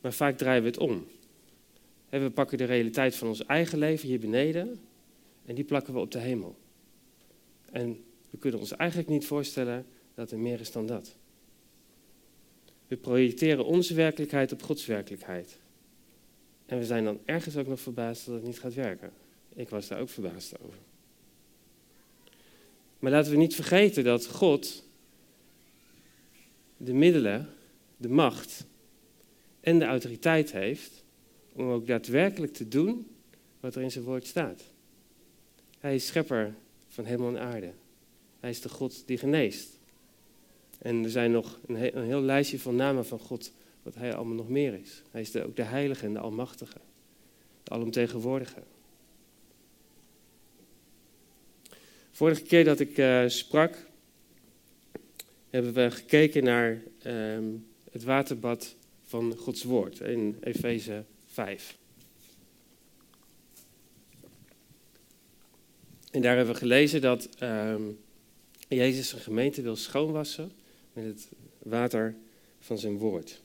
Maar 0.00 0.12
vaak 0.12 0.36
draaien 0.36 0.62
we 0.62 0.68
het 0.68 0.78
om. 0.78 1.06
We 2.08 2.30
pakken 2.30 2.58
de 2.58 2.64
realiteit 2.64 3.16
van 3.16 3.28
ons 3.28 3.46
eigen 3.46 3.78
leven 3.78 4.08
hier 4.08 4.20
beneden 4.20 4.80
en 5.46 5.54
die 5.54 5.64
plakken 5.64 5.94
we 5.94 6.00
op 6.00 6.10
de 6.10 6.18
hemel. 6.18 6.56
En 7.70 8.04
we 8.30 8.38
kunnen 8.38 8.60
ons 8.60 8.72
eigenlijk 8.72 9.08
niet 9.10 9.26
voorstellen 9.26 9.86
dat 10.14 10.30
er 10.30 10.38
meer 10.38 10.60
is 10.60 10.72
dan 10.72 10.86
dat. 10.86 11.16
We 12.86 12.96
projecteren 12.96 13.64
onze 13.64 13.94
werkelijkheid 13.94 14.52
op 14.52 14.62
Gods 14.62 14.86
werkelijkheid. 14.86 15.58
En 16.66 16.78
we 16.78 16.84
zijn 16.84 17.04
dan 17.04 17.20
ergens 17.24 17.56
ook 17.56 17.66
nog 17.66 17.80
verbaasd 17.80 18.26
dat 18.26 18.34
het 18.34 18.44
niet 18.44 18.60
gaat 18.60 18.74
werken. 18.74 19.12
Ik 19.54 19.68
was 19.68 19.88
daar 19.88 20.00
ook 20.00 20.08
verbaasd 20.08 20.60
over. 20.60 20.78
Maar 23.00 23.10
laten 23.10 23.30
we 23.30 23.36
niet 23.36 23.54
vergeten 23.54 24.04
dat 24.04 24.26
God 24.26 24.84
de 26.76 26.92
middelen, 26.92 27.48
de 27.96 28.08
macht 28.08 28.66
en 29.60 29.78
de 29.78 29.84
autoriteit 29.84 30.52
heeft 30.52 31.04
om 31.52 31.70
ook 31.70 31.86
daadwerkelijk 31.86 32.52
te 32.52 32.68
doen 32.68 33.06
wat 33.60 33.74
er 33.74 33.82
in 33.82 33.90
zijn 33.90 34.04
woord 34.04 34.26
staat. 34.26 34.62
Hij 35.78 35.94
is 35.94 36.06
schepper 36.06 36.54
van 36.88 37.04
hemel 37.04 37.28
en 37.28 37.38
aarde. 37.38 37.72
Hij 38.40 38.50
is 38.50 38.60
de 38.60 38.68
God 38.68 39.02
die 39.06 39.18
geneest. 39.18 39.78
En 40.78 41.04
er 41.04 41.10
zijn 41.10 41.30
nog 41.30 41.58
een 41.66 41.76
heel, 41.76 41.94
een 41.94 42.04
heel 42.04 42.20
lijstje 42.20 42.58
van 42.58 42.76
namen 42.76 43.06
van 43.06 43.18
God, 43.18 43.52
wat 43.82 43.94
hij 43.94 44.14
allemaal 44.14 44.34
nog 44.34 44.48
meer 44.48 44.74
is. 44.74 45.02
Hij 45.10 45.20
is 45.20 45.36
ook 45.36 45.56
de 45.56 45.62
heilige 45.62 46.06
en 46.06 46.12
de 46.12 46.18
almachtige, 46.18 46.78
de 47.62 47.70
alomtegenwoordige. 47.70 48.62
Vorige 52.20 52.42
keer 52.42 52.64
dat 52.64 52.80
ik 52.80 52.98
uh, 52.98 53.28
sprak, 53.28 53.86
hebben 55.50 55.72
we 55.72 55.90
gekeken 55.90 56.44
naar 56.44 56.82
ehm, 57.02 57.44
het 57.90 58.04
waterbad 58.04 58.76
van 59.04 59.36
Gods 59.36 59.62
woord 59.62 60.00
in 60.00 60.36
Efeze 60.40 61.04
5. 61.26 61.78
En 66.10 66.22
daar 66.22 66.36
hebben 66.36 66.54
we 66.54 66.60
gelezen 66.60 67.00
dat 67.00 67.28
um, 67.42 67.98
Jezus 68.68 69.08
zijn 69.08 69.22
gemeente 69.22 69.62
wil 69.62 69.76
schoonwassen 69.76 70.52
met 70.92 71.04
het 71.04 71.28
water 71.58 72.14
van 72.58 72.78
zijn 72.78 72.98
woord. 72.98 73.42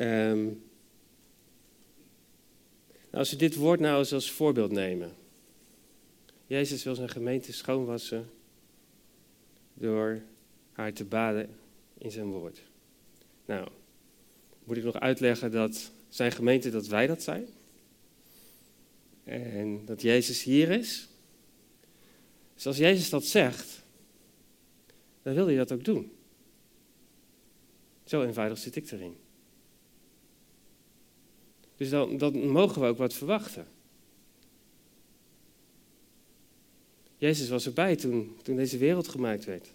Um, 0.00 0.44
nou, 0.44 0.56
als 3.10 3.30
we 3.30 3.36
dit 3.36 3.54
woord 3.54 3.80
nou 3.80 3.98
eens 3.98 4.12
als 4.12 4.30
voorbeeld 4.30 4.72
nemen. 4.72 5.20
Jezus 6.52 6.82
wil 6.82 6.94
zijn 6.94 7.08
gemeente 7.08 7.52
schoonwassen 7.52 8.30
door 9.74 10.22
haar 10.72 10.92
te 10.92 11.04
baden 11.04 11.56
in 11.98 12.10
zijn 12.10 12.26
woord. 12.26 12.62
Nou, 13.44 13.68
moet 14.64 14.76
ik 14.76 14.84
nog 14.84 15.00
uitleggen 15.00 15.50
dat 15.50 15.92
zijn 16.08 16.32
gemeente, 16.32 16.70
dat 16.70 16.86
wij 16.86 17.06
dat 17.06 17.22
zijn? 17.22 17.46
En 19.24 19.84
dat 19.84 20.02
Jezus 20.02 20.42
hier 20.42 20.70
is? 20.70 21.08
Dus 22.54 22.66
als 22.66 22.76
Jezus 22.76 23.10
dat 23.10 23.24
zegt, 23.24 23.82
dan 25.22 25.34
wil 25.34 25.46
hij 25.46 25.56
dat 25.56 25.72
ook 25.72 25.84
doen. 25.84 26.12
Zo 28.04 28.22
eenvoudig 28.22 28.58
zit 28.58 28.76
ik 28.76 28.90
erin. 28.90 29.16
Dus 31.76 31.90
dan, 31.90 32.16
dan 32.16 32.48
mogen 32.48 32.80
we 32.80 32.88
ook 32.88 32.98
wat 32.98 33.14
verwachten. 33.14 33.66
Jezus 37.22 37.48
was 37.48 37.66
erbij 37.66 37.96
toen, 37.96 38.36
toen 38.42 38.56
deze 38.56 38.78
wereld 38.78 39.08
gemaakt 39.08 39.44
werd. 39.44 39.68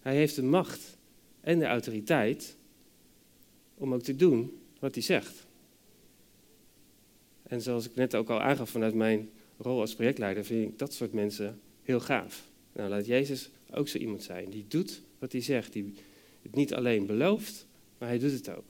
Hij 0.00 0.16
heeft 0.16 0.34
de 0.34 0.42
macht 0.42 0.96
en 1.40 1.58
de 1.58 1.64
autoriteit 1.64 2.56
om 3.74 3.94
ook 3.94 4.02
te 4.02 4.16
doen 4.16 4.60
wat 4.78 4.94
hij 4.94 5.02
zegt. 5.02 5.46
En 7.42 7.62
zoals 7.62 7.86
ik 7.86 7.94
net 7.94 8.14
ook 8.14 8.30
al 8.30 8.40
aangaf 8.40 8.70
vanuit 8.70 8.94
mijn 8.94 9.30
rol 9.56 9.80
als 9.80 9.94
projectleider, 9.94 10.44
vind 10.44 10.68
ik 10.68 10.78
dat 10.78 10.92
soort 10.92 11.12
mensen 11.12 11.60
heel 11.82 12.00
gaaf. 12.00 12.50
Nou, 12.72 12.88
laat 12.88 13.06
Jezus 13.06 13.50
ook 13.70 13.88
zo 13.88 13.98
iemand 13.98 14.22
zijn 14.22 14.50
die 14.50 14.64
doet 14.68 15.02
wat 15.18 15.32
hij 15.32 15.40
zegt, 15.40 15.72
die 15.72 15.94
het 16.42 16.54
niet 16.54 16.74
alleen 16.74 17.06
belooft, 17.06 17.66
maar 17.98 18.08
hij 18.08 18.18
doet 18.18 18.32
het 18.32 18.48
ook. 18.48 18.69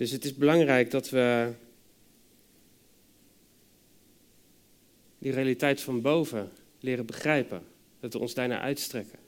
Dus 0.00 0.10
het 0.10 0.24
is 0.24 0.34
belangrijk 0.34 0.90
dat 0.90 1.10
we 1.10 1.52
die 5.18 5.32
realiteit 5.32 5.80
van 5.80 6.00
boven 6.00 6.50
leren 6.78 7.06
begrijpen. 7.06 7.62
Dat 7.98 8.12
we 8.12 8.18
ons 8.18 8.34
daarna 8.34 8.60
uitstrekken. 8.60 9.18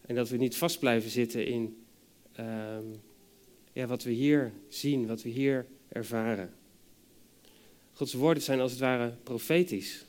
En 0.00 0.14
dat 0.14 0.28
we 0.28 0.36
niet 0.36 0.56
vast 0.56 0.78
blijven 0.78 1.10
zitten 1.10 1.46
in 1.46 1.84
ehm, 2.32 2.84
ja, 3.72 3.86
wat 3.86 4.02
we 4.02 4.10
hier 4.10 4.52
zien, 4.68 5.06
wat 5.06 5.22
we 5.22 5.28
hier 5.28 5.66
ervaren. 5.88 6.54
Gods 7.92 8.12
woorden 8.12 8.42
zijn 8.42 8.60
als 8.60 8.70
het 8.70 8.80
ware 8.80 9.14
profetisch. 9.22 10.04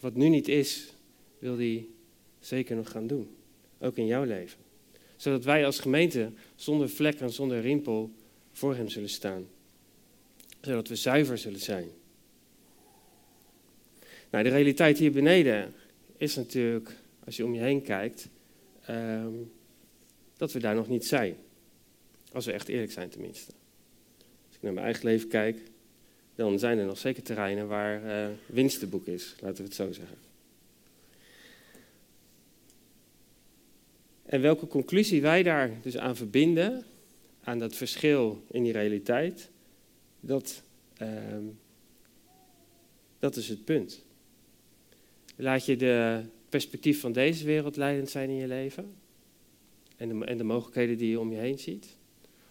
Wat 0.00 0.14
nu 0.14 0.28
niet 0.28 0.48
is, 0.48 0.94
wil 1.38 1.56
hij 1.56 1.86
zeker 2.40 2.76
nog 2.76 2.90
gaan 2.90 3.06
doen. 3.06 3.36
Ook 3.78 3.96
in 3.96 4.06
jouw 4.06 4.24
leven. 4.24 4.58
Zodat 5.24 5.44
wij 5.44 5.66
als 5.66 5.80
gemeente 5.80 6.32
zonder 6.54 6.88
vlek 6.88 7.20
en 7.20 7.32
zonder 7.32 7.60
rimpel 7.60 8.10
voor 8.52 8.74
hem 8.76 8.88
zullen 8.88 9.08
staan. 9.08 9.46
Zodat 10.60 10.88
we 10.88 10.96
zuiver 10.96 11.38
zullen 11.38 11.60
zijn. 11.60 11.88
Nou, 14.30 14.44
de 14.44 14.50
realiteit 14.50 14.98
hier 14.98 15.12
beneden 15.12 15.74
is 16.16 16.36
natuurlijk, 16.36 16.96
als 17.24 17.36
je 17.36 17.44
om 17.44 17.54
je 17.54 17.60
heen 17.60 17.82
kijkt, 17.82 18.28
ehm, 18.86 19.32
dat 20.36 20.52
we 20.52 20.58
daar 20.58 20.74
nog 20.74 20.88
niet 20.88 21.06
zijn. 21.06 21.36
Als 22.32 22.46
we 22.46 22.52
echt 22.52 22.68
eerlijk 22.68 22.92
zijn 22.92 23.08
tenminste. 23.08 23.52
Als 24.46 24.56
ik 24.56 24.62
naar 24.62 24.72
mijn 24.72 24.86
eigen 24.86 25.04
leven 25.04 25.28
kijk, 25.28 25.58
dan 26.34 26.58
zijn 26.58 26.78
er 26.78 26.86
nog 26.86 26.98
zeker 26.98 27.22
terreinen 27.22 27.68
waar 27.68 28.04
uh, 28.04 28.34
winst 28.46 28.78
te 28.78 28.86
boek 28.86 29.06
is, 29.06 29.34
laten 29.40 29.56
we 29.56 29.62
het 29.62 29.74
zo 29.74 29.92
zeggen. 29.92 30.33
En 34.24 34.40
welke 34.40 34.66
conclusie 34.66 35.22
wij 35.22 35.42
daar 35.42 35.70
dus 35.82 35.98
aan 35.98 36.16
verbinden, 36.16 36.84
aan 37.42 37.58
dat 37.58 37.74
verschil 37.74 38.44
in 38.50 38.62
die 38.62 38.72
realiteit, 38.72 39.50
dat, 40.20 40.62
ehm, 40.96 41.44
dat 43.18 43.36
is 43.36 43.48
het 43.48 43.64
punt. 43.64 44.04
Laat 45.36 45.66
je 45.66 45.76
de 45.76 46.22
perspectief 46.48 47.00
van 47.00 47.12
deze 47.12 47.44
wereld 47.44 47.76
leidend 47.76 48.10
zijn 48.10 48.30
in 48.30 48.36
je 48.36 48.46
leven? 48.46 48.94
En 49.96 50.08
de, 50.08 50.24
en 50.24 50.36
de 50.36 50.44
mogelijkheden 50.44 50.98
die 50.98 51.10
je 51.10 51.20
om 51.20 51.30
je 51.30 51.38
heen 51.38 51.58
ziet? 51.58 51.96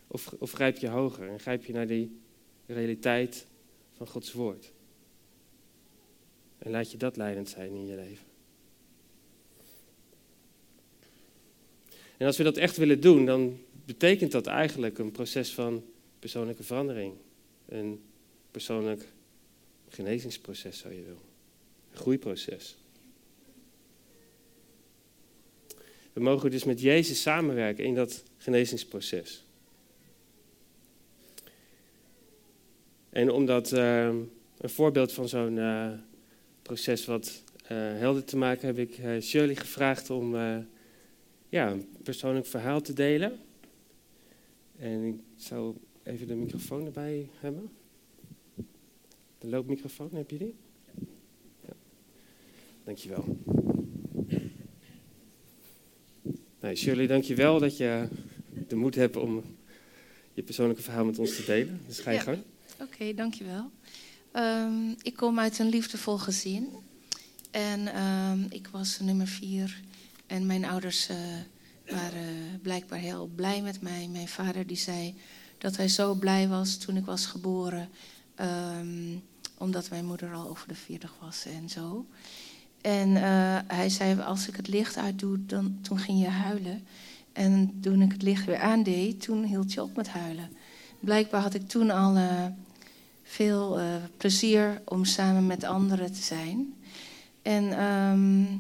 Of, 0.08 0.34
of 0.40 0.52
grijp 0.52 0.78
je 0.78 0.88
hoger 0.88 1.28
en 1.28 1.40
grijp 1.40 1.66
je 1.66 1.74
naar 1.74 1.88
die 1.88 2.20
realiteit 2.66 3.48
van 3.92 4.08
Gods 4.08 4.34
woord? 4.34 4.72
En 6.58 6.72
laat 6.72 6.92
je 6.92 6.98
dat 6.98 7.18
leidend 7.18 7.50
zijn 7.50 7.74
in 7.74 7.86
je 7.86 7.96
leven. 7.96 8.33
En 12.18 12.26
als 12.26 12.38
we 12.38 12.44
dat 12.44 12.58
echt 12.58 12.78
willen 12.78 13.02
doen, 13.02 13.26
dan 13.26 13.60
betekent 13.86 14.32
dat 14.32 14.48
eigenlijk 14.48 14.98
een 14.98 15.12
proces 15.12 15.54
van 15.54 15.84
persoonlijke 16.20 16.64
verandering. 16.64 17.14
Een 17.66 18.02
persoonlijk 18.52 19.08
genezingsproces, 19.90 20.78
zou 20.78 20.94
je 20.94 21.02
willen 21.02 21.32
groeiproces. 21.94 22.78
We 26.14 26.22
mogen 26.22 26.52
dus 26.52 26.64
met 26.64 26.82
Jezus 26.82 27.22
samenwerken 27.22 27.84
in 27.84 27.96
dat 27.96 28.24
genezingsproces. 28.38 29.44
En 33.10 33.32
om 33.32 33.46
dat 33.46 33.72
uh, 33.72 34.06
een 34.58 34.70
voorbeeld 34.70 35.14
van 35.14 35.30
zo'n 35.30 35.58
uh, 35.58 35.92
proces 36.62 37.06
wat 37.06 37.44
uh, 37.64 37.68
helder 37.70 38.24
te 38.24 38.38
maken, 38.38 38.68
heb 38.68 38.78
ik 38.78 39.22
Shirley 39.22 39.56
gevraagd 39.56 40.10
om 40.10 40.36
ja, 41.54 41.72
een 41.72 41.88
persoonlijk 42.04 42.46
verhaal 42.46 42.82
te 42.82 42.94
delen. 42.94 43.40
En 44.78 45.04
ik 45.04 45.16
zou 45.36 45.76
even 46.04 46.28
de 46.28 46.36
microfoon 46.36 46.86
erbij 46.86 47.30
hebben. 47.40 47.70
De 49.38 49.48
loopmicrofoon, 49.48 50.10
heb 50.14 50.30
je 50.30 50.38
die? 50.38 50.56
Dankjewel. 52.84 53.38
Nee, 56.60 56.76
Shirley, 56.76 57.08
dankjewel 57.08 57.60
dat 57.60 57.78
je 57.78 58.08
de 58.68 58.76
moed 58.76 58.96
hebt 58.96 59.16
om 59.16 59.44
je 60.34 60.44
persoonlijke 60.44 60.82
verhaal 60.82 61.06
met 61.06 61.20
ons 61.20 61.36
te 61.36 61.44
delen. 61.46 61.82
Dus 61.88 62.00
ga 62.00 62.12
je 62.12 62.18
Ja. 62.18 62.24
gang. 62.24 62.38
Oké, 62.82 63.14
dankjewel. 63.14 63.72
Ehm 64.32 64.90
ik 65.02 65.16
kom 65.16 65.40
uit 65.40 65.60
een 65.60 65.70
liefdevol 65.70 66.18
gezin. 66.18 66.70
En 67.52 67.88
ehm, 67.94 68.40
ik 68.50 68.68
was 68.68 69.00
nummer 69.00 69.28
vier. 69.28 69.82
En 70.34 70.46
mijn 70.46 70.66
ouders 70.66 71.08
eh, 71.08 71.18
waren 71.96 72.60
blijkbaar 72.62 73.00
heel 73.00 73.30
blij 73.36 73.62
met 73.62 73.82
mij. 73.82 74.08
Mijn 74.12 74.28
vader 74.28 74.68
die 74.68 74.78
zei 74.78 75.16
dat 75.58 75.78
hij 75.78 75.88
zo 75.88 76.14
blij 76.14 76.48
was 76.48 76.78
toen 76.78 76.98
ik 76.98 77.06
was 77.06 77.26
geboren. 77.26 77.90
ehm, 78.36 79.18
omdat 79.58 79.90
mijn 79.90 80.06
moeder 80.06 80.34
al 80.34 80.50
over 80.50 80.68
de 80.68 80.76
40 80.76 81.16
was 81.22 81.46
en 81.46 81.70
zo. 81.70 82.06
En 82.82 83.16
eh, 83.16 83.60
hij 83.68 83.90
zei, 83.90 84.20
als 84.20 84.48
ik 84.48 84.56
het 84.56 84.68
licht 84.68 84.98
uitdoe, 84.98 85.46
dan, 85.46 85.78
toen 85.82 86.00
ging 86.00 86.20
je 86.22 86.28
huilen. 86.28 86.84
En 87.34 87.80
toen 87.82 88.02
ik 88.02 88.12
het 88.12 88.22
licht 88.22 88.46
weer 88.46 88.60
aandeed, 88.60 89.22
toen 89.22 89.44
hield 89.44 89.74
je 89.74 89.82
op 89.82 89.96
met 89.96 90.08
huilen. 90.08 90.50
Blijkbaar 91.00 91.42
had 91.42 91.54
ik 91.54 91.68
toen 91.68 91.90
al 91.90 92.16
eh, 92.16 92.46
veel 93.24 93.80
plezier 94.18 94.82
om 94.86 95.06
samen 95.06 95.48
met 95.48 95.64
anderen 95.64 96.14
te 96.14 96.22
zijn. 96.22 96.74
En 97.42 97.78
ehm, 97.78 98.58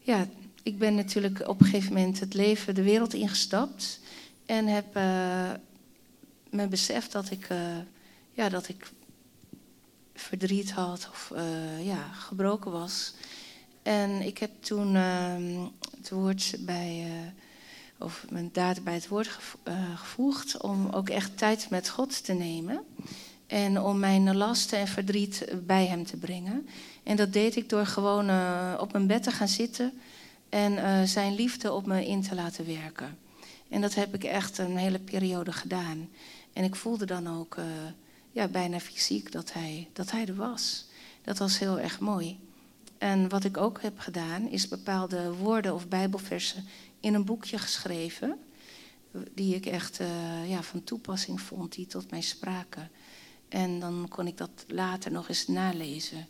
ja, 0.00 0.26
ik 0.62 0.78
ben 0.78 0.94
natuurlijk 0.94 1.48
op 1.48 1.60
een 1.60 1.66
gegeven 1.66 1.92
moment 1.92 2.20
het 2.20 2.34
leven, 2.34 2.74
de 2.74 2.82
wereld 2.82 3.14
ingestapt. 3.14 4.00
En 4.46 4.66
heb 4.66 4.96
eh, 4.96 5.50
me 6.50 6.66
beseft 6.66 7.12
dat 7.12 7.30
ik, 7.30 7.46
eh, 7.48 7.58
ja, 8.32 8.48
dat 8.48 8.68
ik 8.68 8.90
verdriet 10.14 10.72
had 10.72 11.08
of 11.10 11.32
eh, 11.34 11.86
ja, 11.86 12.12
gebroken 12.12 12.70
was. 12.70 13.14
En 13.82 14.10
ik 14.10 14.38
heb 14.38 14.50
toen 14.60 14.96
ehm, 14.96 15.58
het 15.96 16.10
woord 16.10 16.54
bij, 16.60 17.06
of 17.98 18.24
mijn 18.30 18.50
daad 18.52 18.84
bij 18.84 18.94
het 18.94 19.08
woord 19.08 19.28
gevo- 19.28 19.58
gevoegd 19.94 20.60
om 20.60 20.88
ook 20.90 21.08
echt 21.08 21.38
tijd 21.38 21.70
met 21.70 21.88
God 21.88 22.24
te 22.24 22.32
nemen. 22.32 22.84
En 23.46 23.80
om 23.80 23.98
mijn 23.98 24.36
lasten 24.36 24.78
en 24.78 24.88
verdriet 24.88 25.46
bij 25.66 25.86
hem 25.86 26.06
te 26.06 26.16
brengen. 26.16 26.68
En 27.02 27.16
dat 27.16 27.32
deed 27.32 27.56
ik 27.56 27.68
door 27.68 27.86
gewoon 27.86 28.30
op 28.78 28.92
mijn 28.92 29.06
bed 29.06 29.22
te 29.22 29.30
gaan 29.30 29.48
zitten 29.48 29.92
en 30.52 30.78
eh, 30.78 31.02
zijn 31.02 31.34
liefde 31.34 31.72
op 31.72 31.86
me 31.86 32.06
in 32.06 32.22
te 32.22 32.34
laten 32.34 32.66
werken. 32.66 33.18
En 33.68 33.80
dat 33.80 33.94
heb 33.94 34.14
ik 34.14 34.24
echt 34.24 34.58
een 34.58 34.76
hele 34.76 34.98
periode 34.98 35.52
gedaan. 35.52 36.08
En 36.52 36.64
ik 36.64 36.74
voelde 36.74 37.04
dan 37.06 37.28
ook 37.28 37.56
eh, 37.56 37.64
ja, 38.32 38.48
bijna 38.48 38.80
fysiek 38.80 39.32
dat 39.32 39.52
hij, 39.52 39.88
dat 39.92 40.10
hij 40.10 40.26
er 40.26 40.34
was. 40.34 40.86
Dat 41.22 41.38
was 41.38 41.58
heel 41.58 41.80
erg 41.80 42.00
mooi. 42.00 42.38
En 42.98 43.28
wat 43.28 43.44
ik 43.44 43.56
ook 43.56 43.82
heb 43.82 43.98
gedaan, 43.98 44.48
is 44.48 44.68
bepaalde 44.68 45.32
woorden 45.34 45.74
of 45.74 45.88
bijbelversen 45.88 46.64
in 47.00 47.14
een 47.14 47.24
boekje 47.24 47.58
geschreven. 47.58 48.38
Die 49.34 49.54
ik 49.54 49.66
echt 49.66 50.00
eh, 50.00 50.50
ja, 50.50 50.62
van 50.62 50.84
toepassing 50.84 51.40
vond, 51.40 51.72
die 51.74 51.86
tot 51.86 52.10
mij 52.10 52.20
spraken. 52.20 52.90
En 53.48 53.80
dan 53.80 54.06
kon 54.08 54.26
ik 54.26 54.36
dat 54.38 54.64
later 54.66 55.12
nog 55.12 55.28
eens 55.28 55.46
nalezen. 55.46 56.26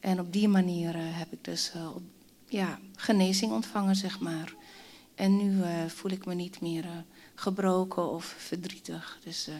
En 0.00 0.20
op 0.20 0.32
die 0.32 0.48
manier 0.48 0.92
heb 0.96 1.32
ik 1.32 1.44
dus 1.44 1.72
op- 1.94 2.02
ja, 2.54 2.80
genezing 2.96 3.52
ontvangen, 3.52 3.96
zeg 3.96 4.20
maar. 4.20 4.54
En 5.14 5.36
nu 5.36 5.62
eh, 5.62 5.86
voel 5.86 6.10
ik 6.10 6.26
me 6.26 6.34
niet 6.34 6.60
meer 6.60 6.84
eh, 6.84 6.98
gebroken 7.34 8.10
of 8.10 8.24
verdrietig. 8.24 9.18
Dus 9.24 9.46
eh, 9.48 9.54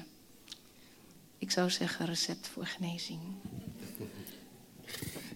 ik 1.39 1.51
zou 1.51 1.71
zeggen 1.71 2.07
recept 2.07 2.49
voor 2.49 2.67
genezing. 2.67 3.21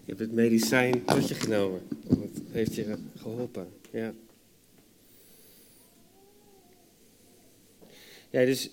Je 0.05 0.15
hebt 0.15 0.19
het 0.19 0.31
medicijn 0.31 1.05
tot 1.05 1.27
je 1.27 1.35
genomen. 1.35 1.87
Dat 2.07 2.17
heeft 2.51 2.75
je 2.75 2.97
geholpen. 3.17 3.67
Ja. 3.91 4.13
Ja, 8.29 8.45
dus 8.45 8.69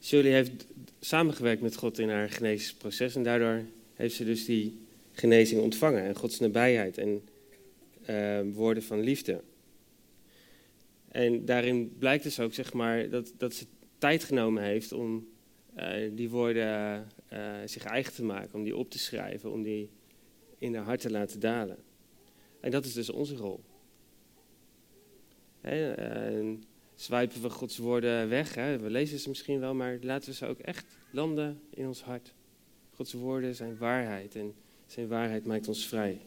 Shirley 0.00 0.32
heeft 0.32 0.66
samengewerkt 1.00 1.62
met 1.62 1.76
God 1.76 1.98
in 1.98 2.10
haar 2.10 2.30
genezingsproces. 2.30 3.14
En 3.14 3.22
daardoor 3.22 3.62
heeft 3.94 4.14
ze 4.14 4.24
dus 4.24 4.44
die 4.44 4.81
genezing 5.12 5.60
ontvangen. 5.60 6.02
En 6.02 6.16
Gods 6.16 6.38
nabijheid 6.38 6.98
en 6.98 7.28
eh, 8.04 8.40
woorden 8.52 8.82
van 8.82 9.00
liefde. 9.00 9.42
En 11.08 11.44
daarin 11.44 11.96
blijkt 11.98 12.22
dus 12.22 12.40
ook, 12.40 12.54
zeg 12.54 12.72
maar, 12.72 13.08
dat, 13.08 13.32
dat 13.36 13.54
ze 13.54 13.66
tijd 13.98 14.24
genomen 14.24 14.62
heeft 14.62 14.92
om 14.92 15.28
eh, 15.74 16.10
die 16.12 16.30
woorden 16.30 17.06
eh, 17.28 17.54
zich 17.64 17.84
eigen 17.84 18.12
te 18.12 18.24
maken, 18.24 18.54
om 18.54 18.64
die 18.64 18.76
op 18.76 18.90
te 18.90 18.98
schrijven, 18.98 19.50
om 19.50 19.62
die 19.62 19.90
in 20.58 20.74
haar 20.74 20.84
hart 20.84 21.00
te 21.00 21.10
laten 21.10 21.40
dalen. 21.40 21.78
En 22.60 22.70
dat 22.70 22.84
is 22.84 22.92
dus 22.92 23.10
onze 23.10 23.36
rol. 23.36 23.60
Hè, 25.60 25.92
en 25.92 26.64
swipen 26.94 27.42
we 27.42 27.50
Gods 27.50 27.78
woorden 27.78 28.28
weg, 28.28 28.54
hè? 28.54 28.78
we 28.78 28.90
lezen 28.90 29.18
ze 29.18 29.28
misschien 29.28 29.60
wel, 29.60 29.74
maar 29.74 29.98
laten 30.00 30.28
we 30.28 30.34
ze 30.34 30.46
ook 30.46 30.58
echt 30.58 30.96
landen 31.10 31.60
in 31.70 31.86
ons 31.86 32.02
hart. 32.02 32.34
Gods 32.90 33.12
woorden 33.12 33.54
zijn 33.54 33.76
waarheid 33.76 34.34
en 34.34 34.54
zijn 34.92 35.08
waarheid 35.08 35.44
maakt 35.44 35.68
ons 35.68 35.86
vrij. 35.86 36.20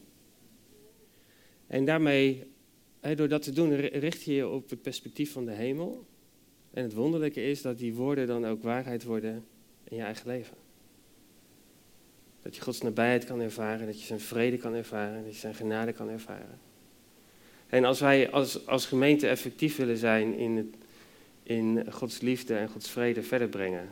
En 1.67 1.85
daarmee, 1.85 2.43
door 3.15 3.27
dat 3.27 3.41
te 3.41 3.51
doen, 3.51 3.75
ri- 3.75 3.97
richt 3.99 4.23
je 4.23 4.33
je 4.33 4.47
op 4.47 4.69
het 4.69 4.81
perspectief 4.81 5.31
van 5.31 5.45
de 5.45 5.51
hemel. 5.51 6.05
En 6.71 6.83
het 6.83 6.93
wonderlijke 6.93 7.43
is 7.43 7.61
dat 7.61 7.77
die 7.77 7.93
woorden 7.93 8.27
dan 8.27 8.45
ook 8.45 8.63
waarheid 8.63 9.03
worden 9.03 9.45
in 9.83 9.97
je 9.97 10.03
eigen 10.03 10.27
leven. 10.27 10.57
Dat 12.41 12.55
je 12.55 12.61
Gods 12.61 12.81
nabijheid 12.81 13.25
kan 13.25 13.39
ervaren, 13.39 13.85
dat 13.85 13.99
je 13.99 14.05
zijn 14.05 14.19
vrede 14.19 14.57
kan 14.57 14.73
ervaren, 14.73 15.23
dat 15.23 15.33
je 15.33 15.39
zijn 15.39 15.55
genade 15.55 15.93
kan 15.93 16.09
ervaren. 16.09 16.59
En 17.67 17.85
als 17.85 17.99
wij 17.99 18.31
als, 18.31 18.67
als 18.67 18.85
gemeente 18.85 19.27
effectief 19.27 19.75
willen 19.75 19.97
zijn 19.97 20.33
in, 20.33 20.57
het, 20.57 20.75
in 21.43 21.93
Gods 21.93 22.21
liefde 22.21 22.55
en 22.55 22.69
Gods 22.69 22.89
vrede 22.89 23.23
verder 23.23 23.47
brengen, 23.47 23.89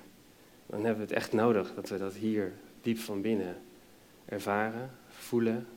dan 0.65 0.85
hebben 0.85 1.07
we 1.07 1.13
het 1.13 1.23
echt 1.23 1.33
nodig 1.33 1.73
dat 1.75 1.89
we 1.89 1.97
dat 1.97 2.13
hier 2.13 2.53
diep 2.81 2.97
van 2.97 3.21
binnen 3.21 3.55
ervaren, 4.33 4.91
voelen, 5.07 5.67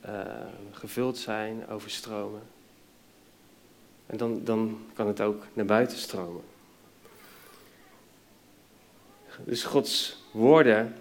eh, 0.00 0.22
gevuld 0.70 1.18
zijn, 1.18 1.68
overstromen. 1.68 2.42
En 4.06 4.16
dan, 4.16 4.44
dan 4.44 4.78
kan 4.92 5.06
het 5.06 5.20
ook 5.20 5.46
naar 5.52 5.64
buiten 5.64 5.98
stromen. 5.98 6.42
Dus 9.44 9.64
Gods 9.64 10.22
woorden 10.30 10.94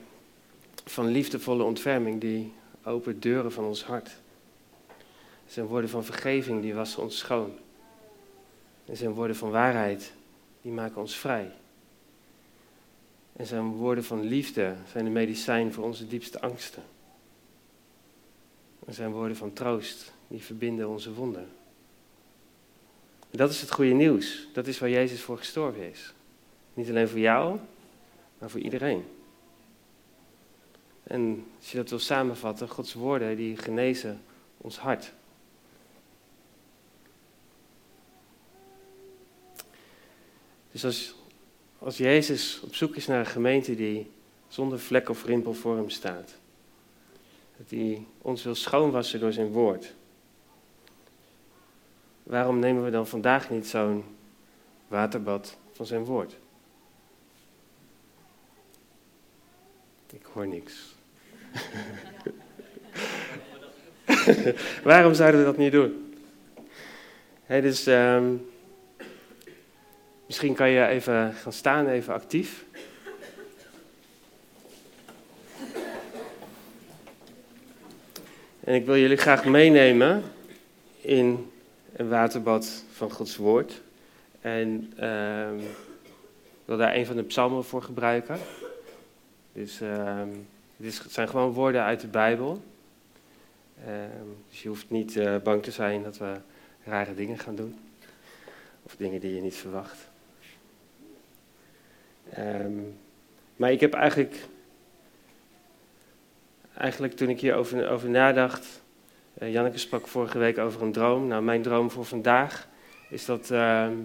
van 0.86 1.08
liefdevolle 1.08 1.63
ontferming, 1.63 2.21
die 2.21 2.54
openen 2.84 3.19
deuren 3.19 3.52
van 3.52 3.63
ons 3.63 3.84
hart. 3.84 4.10
Zijn 5.47 5.65
woorden 5.65 5.89
van 5.89 6.04
vergeving, 6.04 6.62
die 6.62 6.73
wassen 6.73 7.04
ons 7.04 7.17
schoon. 7.17 7.58
En 8.86 8.97
zijn 8.97 9.12
woorden 9.12 9.36
van 9.36 9.50
waarheid, 9.50 10.13
die 10.62 10.71
maken 10.71 11.02
ons 11.02 11.15
vrij. 11.15 11.52
En 13.38 13.45
zijn 13.45 13.71
woorden 13.71 14.04
van 14.04 14.23
liefde 14.23 14.76
zijn 14.91 15.06
de 15.06 15.12
medicijn 15.12 15.73
voor 15.73 15.84
onze 15.84 16.08
diepste 16.08 16.41
angsten. 16.41 16.84
En 18.86 18.93
zijn 18.93 19.12
woorden 19.12 19.38
van 19.38 19.54
troost, 19.54 20.13
die 20.28 20.41
verbinden 20.41 20.89
onze 20.89 21.13
wonden. 21.13 21.47
Dat 23.30 23.50
is 23.50 23.62
het 23.62 23.71
goede 23.71 23.93
nieuws. 23.93 24.47
Dat 24.54 24.67
is 24.67 24.80
waar 24.80 24.89
Jezus 24.89 25.21
voor 25.21 25.38
gestorven 25.38 25.89
is. 25.89 26.13
Niet 26.73 26.89
alleen 26.89 27.08
voor 27.08 27.19
jou, 27.19 27.60
maar 28.38 28.50
voor 28.50 28.60
iedereen. 28.60 29.06
En 31.04 31.45
als 31.58 31.71
je 31.71 31.78
dat 31.78 31.89
wil 31.89 32.00
samenvatten, 32.00 32.69
Gods 32.69 32.93
woorden 32.93 33.36
die 33.36 33.58
genezen 33.58 34.21
ons 34.58 34.78
hart. 34.78 35.13
Dus 40.71 40.86
als, 40.86 41.15
als 41.80 41.98
Jezus 41.98 42.62
op 42.63 42.76
zoek 42.76 42.96
is 42.96 43.08
naar 43.08 43.20
een 43.20 43.26
gemeente 43.26 43.76
die 43.76 44.12
zonder 44.48 44.80
vlek 44.80 45.10
of 45.10 45.26
rimpel 45.26 45.54
voor 45.54 45.76
hem 45.76 45.90
staat, 45.90 46.36
dat 47.58 47.70
hij 47.70 48.06
ons 48.22 48.44
wil 48.44 48.56
schoonwassen 48.56 49.20
door 49.20 49.34
zijn 49.34 49.48
woord, 49.48 49.94
waarom 52.24 52.60
nemen 52.60 52.84
we 52.84 52.90
dan 52.90 53.08
vandaag 53.08 53.50
niet 53.50 53.68
zo'n 53.68 54.04
waterbad 54.88 55.58
van 55.72 55.86
zijn 55.86 56.06
woord? 56.06 56.38
Ik 60.13 60.26
hoor 60.34 60.48
niks. 60.48 60.96
waarom 64.84 65.13
zouden 65.13 65.40
we 65.40 65.46
dat 65.46 65.58
niet 65.58 65.72
doen? 65.72 66.16
Hè, 67.44 67.62
dus 67.62 67.86
ehm, 67.86 68.36
misschien 70.28 70.54
kan 70.54 70.70
je 70.70 70.88
even 70.88 71.34
gaan 71.34 71.54
staan, 71.54 71.88
even 71.88 72.13
actief. 72.13 72.66
En 78.60 78.74
ik 78.74 78.86
wil 78.86 78.98
jullie 78.98 79.18
graag 79.18 79.46
meenemen 79.46 80.24
in 81.02 81.52
een 81.96 82.10
waterbad 82.10 82.84
van 82.92 83.12
Gods 83.12 83.36
woord. 83.36 83.82
En 84.42 84.94
ehm, 84.98 85.58
ik 85.58 86.66
wil 86.66 86.78
daar 86.78 86.96
een 86.96 87.06
van 87.06 87.16
de 87.16 87.24
psalmen 87.24 87.63
voor 87.63 87.82
gebruiken. 87.82 88.38
Dus 89.54 89.82
ehm, 89.82 90.30
zijn 91.08 91.30
gewoon 91.30 91.52
woorden 91.52 91.84
uit 91.84 92.02
de 92.02 92.08
Bijbel. 92.08 92.62
Ehm, 93.86 94.28
dus 94.50 94.62
je 94.62 94.68
hoeft 94.68 94.90
niet 94.90 95.18
eh, 95.18 95.36
bang 95.44 95.63
te 95.63 95.72
zijn 95.72 96.04
dat 96.04 96.18
we 96.18 96.34
rare 96.84 97.16
dingen 97.16 97.40
gaan 97.40 97.56
doen. 97.56 97.76
Of 98.84 98.96
dingen 98.96 99.20
die 99.20 99.36
je 99.36 99.42
niet 99.42 99.56
verwacht. 99.56 100.10
Ehm, 102.34 102.80
maar 103.56 103.72
ik 103.72 103.80
heb 103.80 103.94
eigenlijk, 103.94 104.36
eigenlijk 106.78 107.13
toen 107.13 107.30
ik 107.30 107.40
hierover 107.40 107.90
over 107.90 108.10
nadacht, 108.10 108.84
uh, 109.42 109.52
Janneke 109.52 109.78
sprak 109.78 110.08
vorige 110.08 110.38
week 110.38 110.58
over 110.58 110.82
een 110.82 110.92
droom. 110.92 111.28
Nou, 111.28 111.44
mijn 111.44 111.62
droom 111.62 111.92
voor 111.92 112.06
vandaag 112.06 112.68
is 113.10 113.26
dat, 113.26 113.52
ehm, 113.52 113.96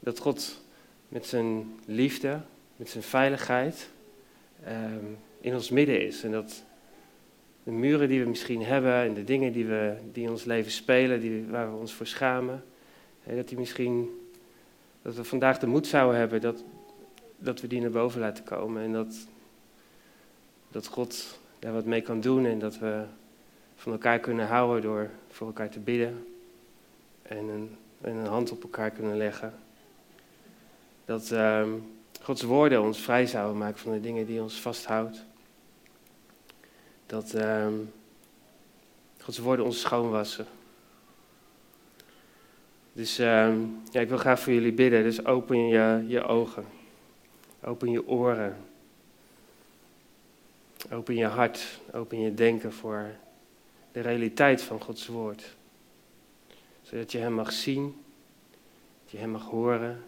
dat 0.00 0.18
God 0.18 0.64
met 1.08 1.26
zijn 1.26 1.78
liefde, 1.86 2.40
met 2.76 2.88
zijn 2.88 3.02
veiligheid 3.02 3.90
ehm, 4.64 5.04
in 5.40 5.54
ons 5.54 5.70
midden 5.70 6.06
is. 6.06 6.22
En 6.22 6.30
dat 6.30 6.64
de 7.62 7.70
muren 7.70 8.08
die 8.08 8.22
we 8.22 8.28
misschien 8.28 8.62
hebben 8.62 8.94
en 8.94 9.14
de 9.14 9.24
dingen 9.24 9.52
die, 9.52 9.66
we, 9.66 9.96
die 10.12 10.24
in 10.24 10.30
ons 10.30 10.44
leven 10.44 10.70
spelen, 10.70 11.20
die, 11.20 11.46
waar 11.50 11.70
we 11.70 11.76
ons 11.76 11.92
voor 11.92 12.06
schamen, 12.06 12.64
dat 13.24 13.48
die 13.48 13.58
misschien, 13.58 14.20
dat 15.02 15.14
we 15.14 15.24
vandaag 15.24 15.58
de 15.58 15.66
moed 15.66 15.86
zouden 15.86 16.18
hebben 16.18 16.40
dat, 16.40 16.64
dat 17.38 17.60
we 17.60 17.66
die 17.66 17.80
naar 17.80 17.90
boven 17.90 18.20
laten 18.20 18.44
komen. 18.44 18.82
En 18.82 18.92
dat, 18.92 19.14
dat 20.70 20.86
God 20.86 21.38
daar 21.58 21.72
wat 21.72 21.84
mee 21.84 22.00
kan 22.00 22.20
doen 22.20 22.46
en 22.46 22.58
dat 22.58 22.78
we 22.78 23.04
van 23.76 23.92
elkaar 23.92 24.18
kunnen 24.18 24.46
houden 24.46 24.82
door 24.82 25.10
voor 25.28 25.46
elkaar 25.46 25.70
te 25.70 25.80
bidden 25.80 26.26
en 27.22 27.48
een, 27.48 27.76
en 28.00 28.16
een 28.16 28.26
hand 28.26 28.50
op 28.50 28.62
elkaar 28.62 28.90
kunnen 28.90 29.16
leggen. 29.16 29.54
Dat 31.04 31.30
uh, 31.30 31.66
Gods 32.22 32.42
woorden 32.42 32.82
ons 32.82 33.00
vrij 33.00 33.26
zouden 33.26 33.58
maken 33.58 33.78
van 33.78 33.92
de 33.92 34.00
dingen 34.00 34.26
die 34.26 34.42
ons 34.42 34.60
vasthoudt. 34.60 35.24
Dat 37.06 37.34
uh, 37.34 37.66
Gods 39.20 39.38
woorden 39.38 39.64
ons 39.64 39.80
schoonwassen. 39.80 40.46
Dus 42.92 43.20
uh, 43.20 43.52
ja, 43.90 44.00
ik 44.00 44.08
wil 44.08 44.18
graag 44.18 44.40
voor 44.40 44.52
jullie 44.52 44.72
bidden. 44.72 45.02
Dus 45.02 45.24
open 45.24 45.66
je, 45.66 46.04
je 46.06 46.22
ogen. 46.22 46.64
Open 47.66 47.90
je 47.90 48.08
oren. 48.08 48.56
Open 50.90 51.14
je 51.14 51.26
hart. 51.26 51.80
Open 51.92 52.20
je 52.20 52.34
denken 52.34 52.72
voor 52.72 53.10
de 53.92 54.00
realiteit 54.00 54.62
van 54.62 54.80
Gods 54.80 55.06
woord. 55.06 55.56
Zodat 56.82 57.12
je 57.12 57.18
Hem 57.18 57.32
mag 57.32 57.52
zien, 57.52 58.04
dat 59.02 59.10
je 59.12 59.18
Hem 59.18 59.30
mag 59.30 59.44
horen, 59.44 60.04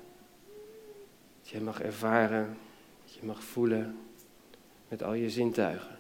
dat 1.41 1.49
je 1.49 1.57
Hem 1.57 1.65
mag 1.65 1.81
ervaren, 1.81 2.57
dat 3.05 3.15
je 3.15 3.27
mag 3.27 3.43
voelen 3.43 3.99
met 4.89 5.03
al 5.03 5.15
je 5.15 5.31
zintuigen. 5.31 5.99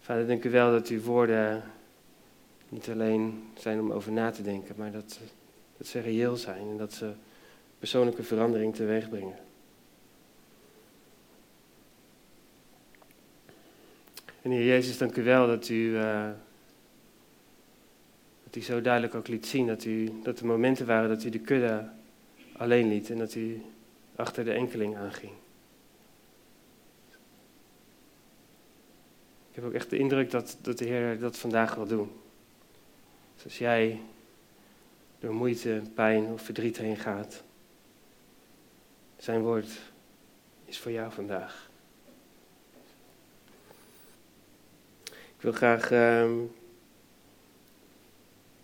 Vader, 0.00 0.26
dank 0.26 0.44
u 0.44 0.50
wel 0.50 0.70
dat 0.70 0.88
uw 0.88 1.00
woorden 1.00 1.64
niet 2.68 2.88
alleen 2.88 3.48
zijn 3.54 3.80
om 3.80 3.92
over 3.92 4.12
na 4.12 4.30
te 4.30 4.42
denken, 4.42 4.74
maar 4.78 4.92
dat, 4.92 5.20
dat 5.76 5.86
ze 5.86 6.00
reëel 6.00 6.36
zijn 6.36 6.68
en 6.68 6.76
dat 6.76 6.92
ze 6.92 7.12
persoonlijke 7.78 8.22
verandering 8.22 8.74
teweeg 8.74 9.08
brengen. 9.08 9.38
En 14.42 14.50
Heer 14.50 14.64
Jezus, 14.64 14.98
dank 14.98 15.16
u 15.16 15.22
wel 15.22 15.46
dat 15.46 15.68
u, 15.68 15.74
uh, 15.74 16.30
dat 18.44 18.56
u 18.56 18.60
zo 18.60 18.80
duidelijk 18.80 19.14
ook 19.14 19.28
liet 19.28 19.46
zien 19.46 19.66
dat, 19.66 19.84
u, 19.84 20.20
dat 20.22 20.38
er 20.38 20.46
momenten 20.46 20.86
waren 20.86 21.08
dat 21.08 21.24
u 21.24 21.30
de 21.30 21.38
kudde 21.38 21.88
alleen 22.56 22.88
liet 22.88 23.10
en 23.10 23.18
dat 23.18 23.34
u 23.34 23.62
achter 24.16 24.44
de 24.44 24.52
enkeling 24.52 24.96
aanging. 24.96 25.32
Ik 29.50 29.60
heb 29.60 29.64
ook 29.64 29.72
echt 29.72 29.90
de 29.90 29.98
indruk 29.98 30.30
dat, 30.30 30.58
dat 30.60 30.78
de 30.78 30.84
Heer 30.84 31.18
dat 31.18 31.38
vandaag 31.38 31.74
wil 31.74 31.86
doen. 31.86 32.10
Dus 33.42 33.58
jij 33.58 34.00
door 35.24 35.34
moeite, 35.34 35.82
pijn 35.94 36.26
of 36.26 36.42
verdriet 36.42 36.76
heen 36.76 36.96
gaat, 36.96 37.42
zijn 39.16 39.40
woord 39.40 39.70
is 40.64 40.78
voor 40.78 40.92
jou 40.92 41.12
vandaag. 41.12 41.70
Ik 45.10 45.40
wil 45.40 45.52
graag 45.52 45.90
uh, 45.90 46.30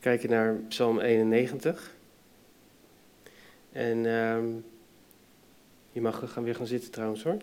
kijken 0.00 0.30
naar 0.30 0.54
Psalm 0.54 0.98
91. 0.98 1.94
En 3.72 4.04
uh, 4.04 4.38
je 5.92 6.00
mag 6.00 6.32
gaan 6.32 6.44
weer 6.44 6.54
gaan 6.54 6.66
zitten 6.66 6.90
trouwens 6.90 7.22
hoor. 7.22 7.36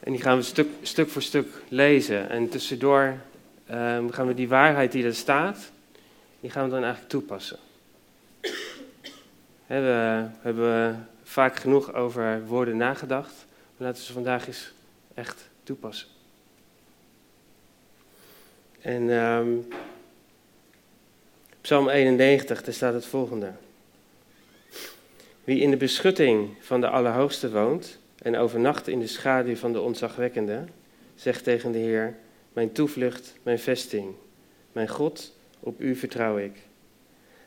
En 0.00 0.12
die 0.12 0.20
gaan 0.20 0.36
we 0.36 0.42
stuk, 0.42 0.68
stuk 0.82 1.08
voor 1.08 1.22
stuk 1.22 1.62
lezen. 1.68 2.28
En 2.28 2.48
tussendoor 2.48 3.18
uh, 3.70 4.04
gaan 4.10 4.26
we 4.26 4.34
die 4.34 4.48
waarheid 4.48 4.92
die 4.92 5.04
er 5.04 5.14
staat, 5.14 5.70
die 6.40 6.50
gaan 6.50 6.64
we 6.64 6.70
dan 6.70 6.82
eigenlijk 6.82 7.10
toepassen. 7.10 7.58
We 9.66 10.28
hebben 10.40 11.08
vaak 11.22 11.56
genoeg 11.56 11.94
over 11.94 12.46
woorden 12.46 12.76
nagedacht. 12.76 13.46
Maar 13.76 13.86
laten 13.86 14.06
we 14.06 14.12
vandaag 14.12 14.46
eens 14.46 14.72
echt 15.14 15.48
toepassen. 15.62 16.08
En 18.80 19.08
um, 19.08 19.68
Psalm 21.60 21.88
91, 21.88 22.62
daar 22.62 22.74
staat 22.74 22.94
het 22.94 23.06
volgende. 23.06 23.52
Wie 25.44 25.60
in 25.60 25.70
de 25.70 25.76
beschutting 25.76 26.50
van 26.60 26.80
de 26.80 26.88
Allerhoogste 26.88 27.50
woont 27.50 27.98
en 28.18 28.36
overnacht 28.36 28.88
in 28.88 29.00
de 29.00 29.06
schaduw 29.06 29.56
van 29.56 29.72
de 29.72 29.80
ontzagwekkende, 29.80 30.64
zegt 31.14 31.44
tegen 31.44 31.72
de 31.72 31.78
Heer, 31.78 32.16
mijn 32.54 32.72
toevlucht, 32.72 33.34
mijn 33.42 33.58
vesting, 33.58 34.14
mijn 34.72 34.88
God, 34.88 35.32
op 35.60 35.80
u 35.80 35.96
vertrouw 35.96 36.38
ik. 36.38 36.52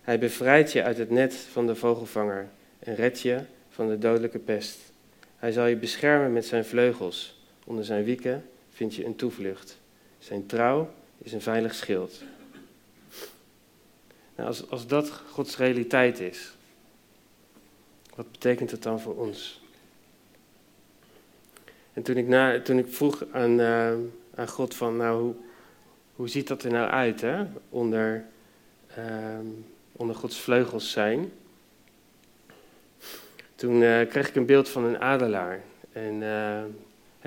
Hij 0.02 0.20
bevrijdt 0.20 0.72
je 0.72 0.84
uit 0.84 0.98
het 0.98 1.10
net 1.10 1.34
van 1.36 1.67
de 1.67 1.76
vogelvanger 1.76 2.50
en 2.80 2.96
redt 2.96 3.20
je 3.20 3.41
van 3.70 3.88
de 3.88 3.98
dodelijke 3.98 4.39
pest. 4.39 4.78
Hij 5.36 5.52
zal 5.52 5.65
je 5.65 5.76
beschermen 5.76 6.34
met 6.34 6.46
zijn 6.46 6.65
vleugels. 6.65 7.41
Onder 7.65 7.86
zijn 7.86 8.04
wieken 8.04 8.46
vind 8.70 8.96
je 8.96 9.06
een 9.06 9.15
toevlucht. 9.15 9.78
Zijn 10.20 10.46
trouw 10.46 10.93
is 11.17 11.34
een 11.34 11.41
veilig 11.41 11.76
schild. 11.76 12.24
Nou, 14.36 14.48
als, 14.48 14.70
als 14.70 14.88
dat 14.88 15.10
Gods 15.10 15.58
realiteit 15.58 16.20
is, 16.20 16.56
wat 18.15 18.32
betekent 18.32 18.72
het 18.72 18.84
dan 18.84 19.00
voor 19.00 19.15
ons? 19.15 19.62
En 21.93 22.04
toen 22.04 22.17
ik, 22.17 22.28
na, 22.28 22.62
toen 22.62 22.78
ik 22.78 22.88
vroeg 22.93 23.26
aan, 23.32 23.60
uh, 23.60 23.93
aan 24.38 24.47
God 24.47 24.76
van, 24.76 24.97
nou, 24.97 25.21
hoe, 25.21 25.36
hoe 26.15 26.30
ziet 26.30 26.47
dat 26.47 26.63
er 26.63 26.71
nou 26.71 26.89
uit, 26.89 27.21
hè? 27.21 27.45
Onder, 27.69 28.26
uh, 28.97 29.06
onder 29.91 30.15
Gods 30.15 30.39
vleugels 30.39 30.91
zijn. 30.91 31.32
Toen 33.56 33.82
uh, 33.82 34.08
kreeg 34.08 34.28
ik 34.28 34.36
een 34.36 34.45
beeld 34.45 34.69
van 34.69 34.84
een 34.84 35.00
adelaar. 35.00 35.62
En 35.91 36.21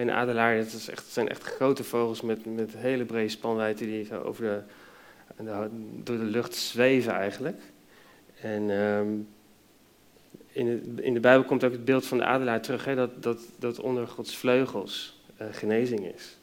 en 0.01 0.11
adelaar, 0.11 0.57
dat, 0.57 0.73
is 0.73 0.88
echt, 0.88 1.07
zijn 1.07 1.29
echt 1.29 1.42
grote 1.42 1.85
vogels 1.85 2.20
met, 2.20 2.55
met 2.55 2.77
hele 2.77 3.05
brede 3.05 3.29
spanwijdte 3.29 3.85
die 3.85 4.05
zo 4.05 4.20
over 4.20 4.64
de, 5.37 5.68
door 6.03 6.16
de 6.18 6.25
lucht 6.25 6.55
zweven 6.55 7.12
eigenlijk. 7.12 7.61
En 8.40 8.70
ehm, 8.70 9.09
in, 10.53 10.94
de, 10.94 11.03
in 11.03 11.14
de 11.14 11.20
Bijbel 11.20 11.44
komt 11.44 11.64
ook 11.64 11.73
het 11.73 11.85
beeld 11.85 12.07
van 12.07 12.18
de 12.18 12.25
adelaar 12.25 12.62
terug, 12.62 12.85
hè, 12.85 12.94
dat, 12.94 13.23
dat, 13.23 13.40
dat 13.59 13.81
onder 13.81 14.09
Gods 14.09 14.37
vleugels 14.37 15.23
uh, 15.40 15.46
genezing 15.51 16.14
is. 16.14 16.38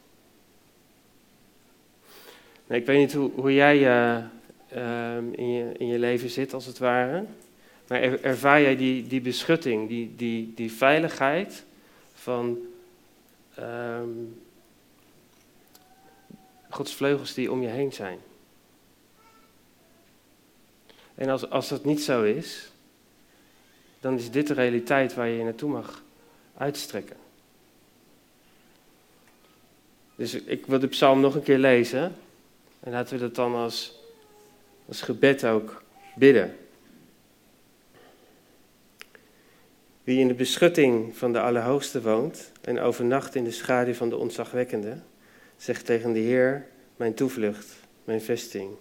Ik 2.67 2.85
weet 2.85 2.97
niet 2.97 3.13
hoe, 3.13 3.53
jij 3.53 3.77
uh, 3.77 4.23
uh, 4.75 5.17
in, 5.31 5.51
je, 5.51 5.71
in 5.77 5.87
je 5.87 5.99
leven 5.99 6.29
zit, 6.29 6.53
als 6.53 6.65
het 6.65 6.77
ware. 6.77 7.25
Maar 7.87 8.01
ervaar 8.21 8.61
jij 8.61 8.75
die, 8.75 9.07
die 9.07 9.21
beschutting, 9.21 9.87
die, 9.87 10.15
die, 10.15 10.53
die 10.55 10.71
veiligheid 10.71 11.63
van 12.13 12.57
um, 13.59 14.41
Gods 16.69 16.93
vleugels 16.93 17.33
die 17.33 17.51
om 17.51 17.61
je 17.61 17.67
heen 17.67 17.93
zijn. 17.93 18.19
En 21.15 21.29
als, 21.29 21.49
als 21.49 21.67
dat 21.67 21.85
niet 21.85 22.01
zo 22.01 22.23
is, 22.23 22.71
dan 23.99 24.17
is 24.17 24.31
dit 24.31 24.47
de 24.47 24.53
realiteit 24.53 25.13
waar 25.13 25.27
je 25.27 25.37
je 25.37 25.43
naartoe 25.43 25.71
mag 25.71 26.03
uitstrekken. 26.57 27.15
Dus 30.15 30.33
ik 30.33 30.65
wil 30.65 30.79
de 30.79 30.87
psalm 30.87 31.19
nog 31.19 31.35
een 31.35 31.43
keer 31.43 31.57
lezen. 31.57 32.15
En 32.87 32.93
laten 32.93 33.13
we 33.13 33.19
dat 33.19 33.35
dan 33.35 33.55
als, 33.55 33.99
als 34.85 35.01
gebed 35.01 35.45
ook 35.45 35.83
bidden. 36.15 36.55
Wie 40.03 40.19
in 40.19 40.27
de 40.27 40.33
beschutting 40.33 41.17
van 41.17 41.33
de 41.33 41.39
Allerhoogste 41.39 42.01
woont 42.01 42.51
en 42.61 42.79
overnacht 42.79 43.35
in 43.35 43.43
de 43.43 43.51
schaduw 43.51 43.93
van 43.93 44.09
de 44.09 44.17
ontzagwekkende, 44.17 44.97
zegt 45.57 45.85
tegen 45.85 46.13
de 46.13 46.19
Heer, 46.19 46.67
mijn 46.95 47.13
toevlucht, 47.13 47.75
mijn 48.03 48.21
vesting. 48.21 48.71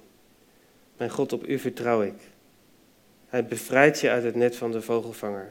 Mijn 0.97 1.11
God, 1.11 1.33
op 1.33 1.49
u 1.49 1.59
vertrouw 1.59 2.03
ik. 2.03 2.21
Hij 3.29 3.47
bevrijdt 3.47 4.01
je 4.01 4.11
uit 4.11 4.25
het 4.25 4.35
net 4.35 4.57
van 4.57 4.73
de 4.73 4.83
vogelvanger 4.83 5.51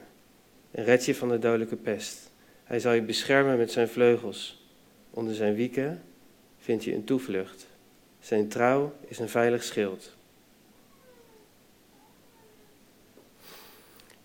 en 0.71 0.83
redt 0.83 1.05
je 1.05 1.15
van 1.15 1.29
de 1.29 1.39
dodelijke 1.39 1.75
pest. 1.75 2.31
Hij 2.63 2.79
zal 2.79 2.91
je 2.91 3.01
beschermen 3.01 3.57
met 3.57 3.71
zijn 3.71 3.89
vleugels. 3.89 4.67
Onder 5.09 5.35
zijn 5.35 5.55
wieken 5.55 6.01
vindt 6.57 6.83
je 6.83 6.93
een 6.93 7.03
toevlucht. 7.03 7.73
Zijn 8.25 8.47
trouw 8.47 8.93
is 9.07 9.19
een 9.19 9.29
veilig 9.29 9.63
schild. 9.63 10.11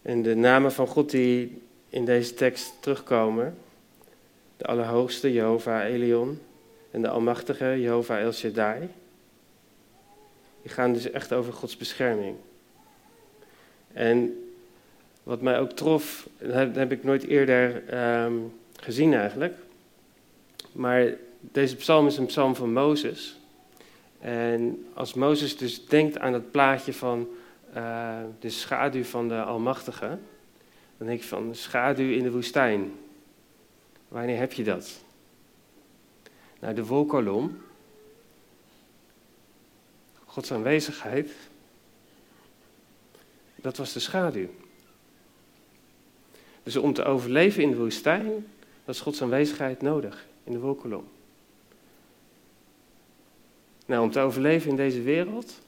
En 0.03 0.23
de 0.23 0.35
namen 0.35 0.73
van 0.73 0.87
God 0.87 1.11
die 1.11 1.63
in 1.89 2.05
deze 2.05 2.35
tekst 2.35 2.73
terugkomen, 2.81 3.57
de 4.57 4.65
Allerhoogste, 4.65 5.33
Jehovah 5.33 5.85
Elion, 5.85 6.41
en 6.91 7.03
de 7.03 7.09
Almachtige, 7.09 7.81
Jehovah 7.81 8.21
El 8.21 8.33
Shaddai, 8.33 8.89
die 10.63 10.71
gaan 10.71 10.93
dus 10.93 11.11
echt 11.11 11.33
over 11.33 11.53
Gods 11.53 11.77
bescherming. 11.77 12.37
En 13.93 14.45
wat 15.23 15.41
mij 15.41 15.59
ook 15.59 15.71
trof, 15.71 16.29
dat 16.39 16.75
heb, 16.75 16.93
ik 16.93 17.05
nooit 17.05 17.25
eerder 17.25 17.89
ehm, 17.89 18.35
gezien 18.77 19.15
eigenlijk, 19.15 19.55
maar 20.73 21.15
deze 21.41 21.77
psalm 21.77 22.07
is 22.07 22.17
een 22.17 22.27
psalm 22.27 22.55
van 22.55 22.73
Mozes. 22.73 23.40
En 24.21 24.87
als 24.95 25.15
Mozes 25.15 25.57
dus 25.57 25.87
denkt 25.87 26.19
aan 26.19 26.33
het 26.33 26.51
plaatje 26.51 26.93
van 26.93 27.29
uh, 27.77 28.19
de 28.39 28.51
schaduw 28.51 29.05
van 29.05 29.29
de 29.29 29.43
Almachtige, 29.43 30.19
dan 30.97 31.07
denk 31.07 31.21
ik 31.21 31.27
van 31.27 31.55
schaduw 31.55 32.11
in 32.11 32.23
de 32.23 32.31
woestijn. 32.31 32.93
Wanneer 34.09 34.39
heb 34.39 34.53
je 34.53 34.65
dat? 34.65 35.01
Nou, 36.59 36.75
de 36.75 36.85
wolkolom, 36.85 37.59
Gods 40.25 40.53
aanwezigheid, 40.53 41.33
dat 43.57 43.77
was 43.77 43.93
de 43.93 44.01
schaduw. 44.01 44.49
Dus 46.63 46.77
om 46.77 46.93
te 46.93 47.05
overleven 47.05 47.63
in 47.63 47.71
de 47.71 47.77
woestijn, 47.77 48.47
was 48.85 49.01
Gods 49.01 49.23
aanwezigheid 49.23 49.83
nodig 49.83 50.27
in 50.45 50.53
de 50.53 50.59
wolkolom. 50.59 51.09
Nou, 53.91 54.03
om 54.03 54.11
te 54.11 54.21
overleven 54.21 54.71
in 54.71 54.77
deze 54.77 55.03
wereld, 55.03 55.61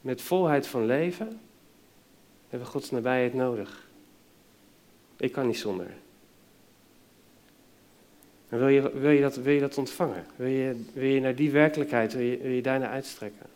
met 0.00 0.22
volheid 0.22 0.66
van 0.66 0.86
leven, 0.86 1.40
hebben 2.48 2.66
we 2.66 2.72
Gods 2.74 2.90
nabijheid 2.90 3.34
nodig. 3.34 3.88
Ik 5.16 5.32
kan 5.32 5.46
niet 5.46 5.58
zonder. 5.58 5.86
Wil 8.48 8.68
je, 8.68 8.98
wil 8.98 9.10
je, 9.10 9.20
dat, 9.20 9.36
wil 9.36 9.52
je 9.52 9.60
dat 9.60 9.78
ontvangen? 9.78 10.26
Wil 10.36 10.48
je, 10.48 10.84
wil 10.92 11.08
je 11.08 11.20
naar 11.20 11.34
die 11.34 11.50
werkelijkheid, 11.50 12.12
wil 12.12 12.22
je, 12.22 12.38
wil 12.38 12.50
je 12.50 12.86
uitstrekken? 12.86 13.46